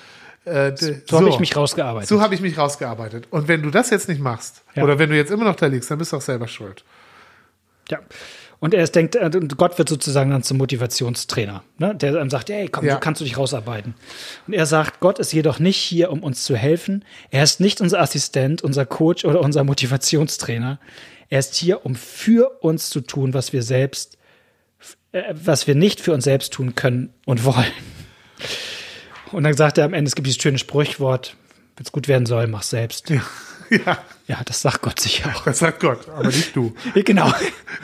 äh, 0.45 0.71
so, 0.75 0.93
so 1.05 1.17
habe 1.19 1.29
ich 1.29 1.39
mich 1.39 1.55
rausgearbeitet. 1.55 2.09
So 2.09 2.21
habe 2.21 2.35
ich 2.35 2.41
mich 2.41 2.57
rausgearbeitet. 2.57 3.27
Und 3.29 3.47
wenn 3.47 3.61
du 3.61 3.71
das 3.71 3.89
jetzt 3.89 4.09
nicht 4.09 4.21
machst, 4.21 4.63
ja. 4.75 4.83
oder 4.83 4.99
wenn 4.99 5.09
du 5.09 5.15
jetzt 5.15 5.31
immer 5.31 5.45
noch 5.45 5.55
da 5.55 5.67
liegst, 5.67 5.89
dann 5.91 5.97
bist 5.97 6.11
du 6.11 6.17
auch 6.17 6.21
selber 6.21 6.47
schuld. 6.47 6.83
Ja. 7.89 7.99
Und 8.59 8.73
er 8.73 8.81
ist, 8.81 8.95
denkt, 8.95 9.17
äh, 9.17 9.29
Gott 9.57 9.77
wird 9.77 9.89
sozusagen 9.89 10.31
dann 10.31 10.41
zum 10.41 10.57
Motivationstrainer, 10.57 11.65
ne? 11.79 11.93
der 11.95 12.13
dann 12.13 12.29
sagt, 12.29 12.49
hey, 12.49 12.69
komm, 12.69 12.85
ja. 12.85 12.93
so 12.93 12.99
kannst 13.01 13.19
du 13.19 13.25
dich 13.25 13.37
rausarbeiten. 13.37 13.93
Und 14.47 14.53
er 14.53 14.65
sagt, 14.65 15.01
Gott 15.01 15.19
ist 15.19 15.33
jedoch 15.33 15.59
nicht 15.59 15.75
hier, 15.75 16.09
um 16.11 16.23
uns 16.23 16.45
zu 16.45 16.55
helfen. 16.55 17.03
Er 17.29 17.43
ist 17.43 17.59
nicht 17.59 17.81
unser 17.81 17.99
Assistent, 17.99 18.61
unser 18.61 18.85
Coach 18.85 19.25
oder 19.25 19.41
unser 19.41 19.65
Motivationstrainer. 19.65 20.79
Er 21.27 21.39
ist 21.39 21.55
hier, 21.55 21.85
um 21.85 21.95
für 21.95 22.63
uns 22.63 22.89
zu 22.89 23.01
tun, 23.01 23.33
was 23.33 23.51
wir 23.51 23.63
selbst, 23.63 24.17
äh, 25.11 25.33
was 25.33 25.67
wir 25.67 25.75
nicht 25.75 25.99
für 25.99 26.13
uns 26.13 26.23
selbst 26.23 26.53
tun 26.53 26.73
können 26.73 27.09
und 27.25 27.43
wollen. 27.43 27.73
Und 29.33 29.43
dann 29.43 29.55
sagt 29.55 29.77
er 29.77 29.83
am 29.83 29.93
Ende, 29.93 30.07
es 30.07 30.15
gibt 30.15 30.27
dieses 30.27 30.41
schöne 30.41 30.57
Sprichwort, 30.57 31.35
wenn 31.75 31.85
es 31.85 31.91
gut 31.91 32.07
werden 32.07 32.25
soll, 32.25 32.47
mach 32.47 32.63
selbst. 32.63 33.09
Ja. 33.09 33.21
Ja. 33.85 33.97
ja, 34.27 34.41
das 34.45 34.61
sagt 34.61 34.81
Gott 34.81 34.99
sicher 34.99 35.33
auch. 35.35 35.43
Das 35.45 35.59
sagt 35.59 35.79
Gott, 35.79 36.07
aber 36.09 36.27
nicht 36.27 36.55
du. 36.55 36.73
genau. 36.93 37.33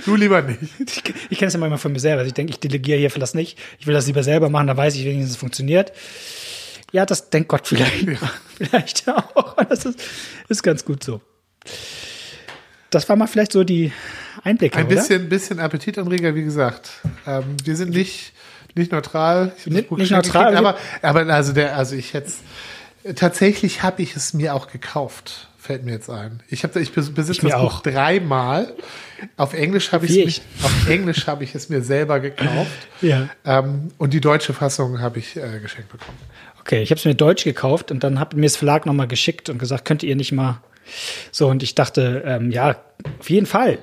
Du 0.06 0.16
lieber 0.16 0.42
nicht. 0.42 0.60
Ich, 0.80 1.04
ich 1.30 1.38
kenne 1.38 1.48
es 1.48 1.54
ja 1.54 1.60
manchmal 1.60 1.80
von 1.80 1.92
mir 1.92 2.00
selber. 2.00 2.20
Also 2.20 2.28
ich 2.28 2.34
denke, 2.34 2.52
ich 2.52 2.60
delegiere 2.60 3.00
hier 3.00 3.12
für 3.12 3.20
das 3.20 3.34
nicht. 3.34 3.58
Ich 3.80 3.88
will 3.88 3.94
das 3.94 4.08
lieber 4.08 4.24
selber 4.24 4.50
machen, 4.50 4.68
da 4.68 4.78
weiß 4.78 4.96
ich 4.96 5.06
wenigstens, 5.06 5.32
es 5.32 5.38
funktioniert. 5.38 5.92
Ja, 6.92 7.06
das 7.06 7.30
denkt 7.30 7.50
Gott 7.50 7.68
vielleicht. 7.68 8.04
Ja. 8.04 8.18
Vielleicht 8.58 9.08
auch. 9.08 9.56
Das 9.70 9.86
ist, 9.86 10.02
ist 10.50 10.64
ganz 10.64 10.84
gut 10.84 11.02
so. 11.02 11.22
Das 12.90 13.08
war 13.08 13.16
mal 13.16 13.28
vielleicht 13.28 13.54
so 13.54 13.64
die 13.64 13.94
Einblicke. 14.44 14.78
Ein 14.78 14.90
bisschen, 14.90 15.22
oder? 15.22 15.30
bisschen 15.30 15.60
Appetitanreger, 15.62 16.36
wie 16.36 16.44
gesagt. 16.44 16.90
Ähm, 17.26 17.56
wir 17.64 17.78
sind 17.78 17.92
nicht 17.92 18.34
nicht 18.76 18.92
neutral. 18.92 19.54
Nicht, 19.66 19.92
nicht 19.92 20.12
neutral. 20.12 20.56
aber, 20.56 20.78
aber 21.02 21.34
also 21.34 21.54
der, 21.54 21.76
also 21.78 21.96
ich 21.96 22.14
hätte 22.14 22.32
tatsächlich 23.16 23.84
habe 23.84 24.02
ich 24.02 24.16
es 24.16 24.34
mir 24.34 24.56
auch 24.56 24.68
gekauft. 24.72 25.49
Fällt 25.62 25.84
mir 25.84 25.92
jetzt 25.92 26.10
ein. 26.10 26.42
Ich 26.48 26.64
habe, 26.64 26.80
ich 26.80 26.94
besitze 26.94 27.32
ich 27.34 27.40
das 27.40 27.52
Buch 27.52 27.76
auch. 27.76 27.82
dreimal. 27.82 28.74
Auf 29.36 29.54
Englisch 29.54 29.92
habe 29.92 30.06
ich, 30.06 30.18
ich. 30.18 30.42
auf 30.64 30.90
Englisch 30.90 31.28
habe 31.28 31.44
ich 31.44 31.54
es 31.54 31.68
mir 31.68 31.82
selber 31.82 32.22
gekauft. 32.22 32.88
Ja. 33.02 33.28
Ähm, 33.44 33.90
und 33.98 34.14
die 34.14 34.22
deutsche 34.22 34.54
Fassung 34.54 35.02
habe 35.02 35.20
ich 35.20 35.36
äh, 35.36 35.60
geschenkt 35.60 35.92
bekommen. 35.92 36.18
Okay, 36.62 36.82
ich 36.82 36.92
habe 36.92 37.00
es 37.00 37.04
mir 37.04 37.14
deutsch 37.14 37.44
gekauft 37.44 37.92
und 37.92 38.06
dann 38.06 38.22
hat 38.22 38.34
mir 38.36 38.44
das 38.44 38.56
Verlag 38.56 38.86
nochmal 38.86 39.10
geschickt 39.10 39.50
und 39.50 39.58
gesagt, 39.58 39.84
könnt 39.84 40.02
ihr 40.02 40.16
nicht 40.16 40.32
mal 40.32 40.62
so 41.32 41.50
und 41.50 41.62
ich 41.62 41.76
dachte, 41.76 42.24
ähm, 42.26 42.52
ja, 42.52 42.78
auf 43.20 43.30
jeden 43.30 43.46
Fall. 43.46 43.80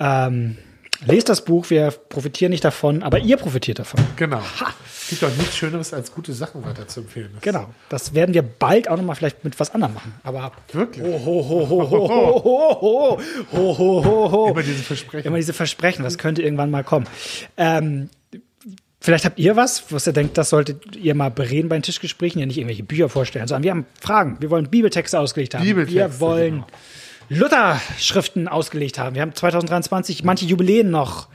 Ähm, 0.00 0.56
Lest 1.04 1.28
das 1.28 1.44
Buch, 1.44 1.68
wir 1.70 1.90
profitieren 1.90 2.50
nicht 2.50 2.64
davon, 2.64 3.02
aber 3.02 3.18
ihr 3.18 3.36
profitiert 3.36 3.78
davon. 3.78 4.00
Genau. 4.16 4.40
Es 4.86 5.08
gibt 5.10 5.22
doch 5.22 5.36
nichts 5.36 5.56
Schöneres, 5.56 5.92
als 5.92 6.12
gute 6.12 6.32
Sachen 6.32 6.64
weiter 6.64 6.88
zu 6.88 7.00
empfehlen. 7.00 7.30
Das 7.34 7.42
genau. 7.42 7.68
Das 7.88 8.14
werden 8.14 8.34
wir 8.34 8.42
bald 8.42 8.88
auch 8.88 8.96
noch 8.96 9.04
mal 9.04 9.14
vielleicht 9.14 9.44
mit 9.44 9.58
was 9.60 9.74
anderem 9.74 9.94
machen. 9.94 10.14
Aber 10.24 10.52
wirklich. 10.72 11.04
Ho, 11.04 11.12
ho, 11.24 11.48
ho, 11.48 11.68
ho, 11.68 11.90
ho, 11.90 12.08
ho, 12.08 12.42
ho, 12.42 13.20
ho, 13.52 13.78
ho, 13.78 14.04
ho, 14.04 14.32
ho. 14.32 14.50
Immer 14.50 14.62
diese 14.62 14.82
Versprechen. 14.82 15.26
Immer 15.26 15.36
diese 15.36 15.52
Versprechen. 15.52 16.02
Das 16.02 16.18
könnte 16.18 16.42
irgendwann 16.42 16.70
mal 16.70 16.84
kommen. 16.84 17.06
Ähm, 17.56 18.08
Vielleicht 18.98 19.24
habt 19.24 19.38
ihr 19.38 19.54
was, 19.54 19.92
was 19.92 20.04
ihr 20.08 20.12
denkt, 20.12 20.36
das 20.36 20.50
solltet 20.50 20.96
ihr 20.96 21.14
mal 21.14 21.30
bereden 21.30 21.68
bei 21.68 21.76
den 21.76 21.82
Tischgesprächen, 21.84 22.40
ja 22.40 22.46
nicht 22.46 22.58
irgendwelche 22.58 22.82
Bücher 22.82 23.08
vorstellen, 23.08 23.46
sondern 23.46 23.62
wir 23.62 23.70
haben 23.70 23.86
Fragen. 24.00 24.38
Wir 24.40 24.50
wollen 24.50 24.68
Bibeltexte 24.68 25.20
ausgelegt 25.20 25.54
haben. 25.54 25.62
Bibeltexte, 25.62 25.96
wir 25.96 26.18
wollen 26.18 26.54
genau. 26.54 26.66
Luther-Schriften 27.28 28.48
ausgelegt 28.48 28.98
haben. 28.98 29.14
Wir 29.14 29.22
haben 29.22 29.34
2023 29.34 30.24
manche 30.24 30.46
Jubiläen 30.46 30.90
noch. 30.90 31.28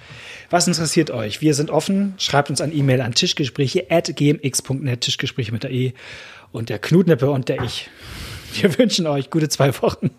Was 0.50 0.68
interessiert 0.68 1.12
euch? 1.12 1.42
Wir 1.42 1.54
sind 1.54 1.70
offen. 1.70 2.14
Schreibt 2.18 2.50
uns 2.50 2.62
ein 2.62 2.76
E-Mail 2.76 3.02
an 3.02 3.14
tischgespräche 3.14 3.88
at 3.90 4.16
gmx.net, 4.16 5.02
Tischgespräche 5.02 5.52
mit 5.52 5.64
der 5.64 5.72
E. 5.72 5.94
Und 6.52 6.70
der 6.70 6.80
Knutnippe 6.80 7.30
und 7.30 7.50
der 7.50 7.62
Ich. 7.64 7.90
Wir 8.54 8.78
wünschen 8.78 9.08
euch 9.08 9.30
gute 9.30 9.48
zwei 9.48 9.74
Wochen. 9.82 10.12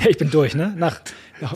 Ja, 0.00 0.10
ich 0.10 0.18
bin 0.18 0.30
durch, 0.30 0.54
ne? 0.54 0.74
Nach, 0.76 1.00
nach, 1.40 1.54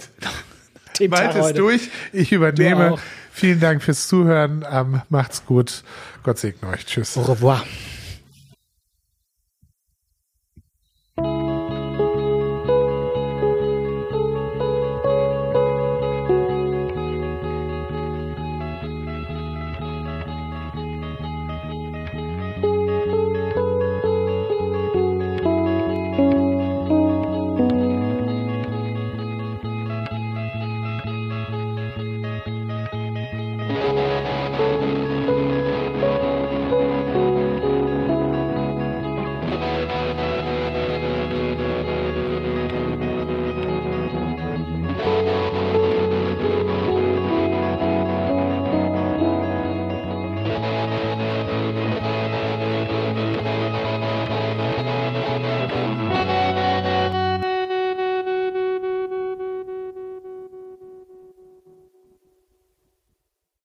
dem 0.98 1.10
Bald 1.10 1.36
ist 1.36 1.58
durch. 1.58 1.82
Ich 2.12 2.32
übernehme. 2.32 2.96
Vielen 3.32 3.60
Dank 3.60 3.82
fürs 3.82 4.08
Zuhören. 4.08 4.64
Ähm, 4.70 5.02
macht's 5.10 5.44
gut. 5.44 5.84
Gott 6.22 6.38
segne 6.38 6.68
euch. 6.70 6.84
Tschüss. 6.86 7.16
Au 7.16 7.22
revoir. 7.22 7.64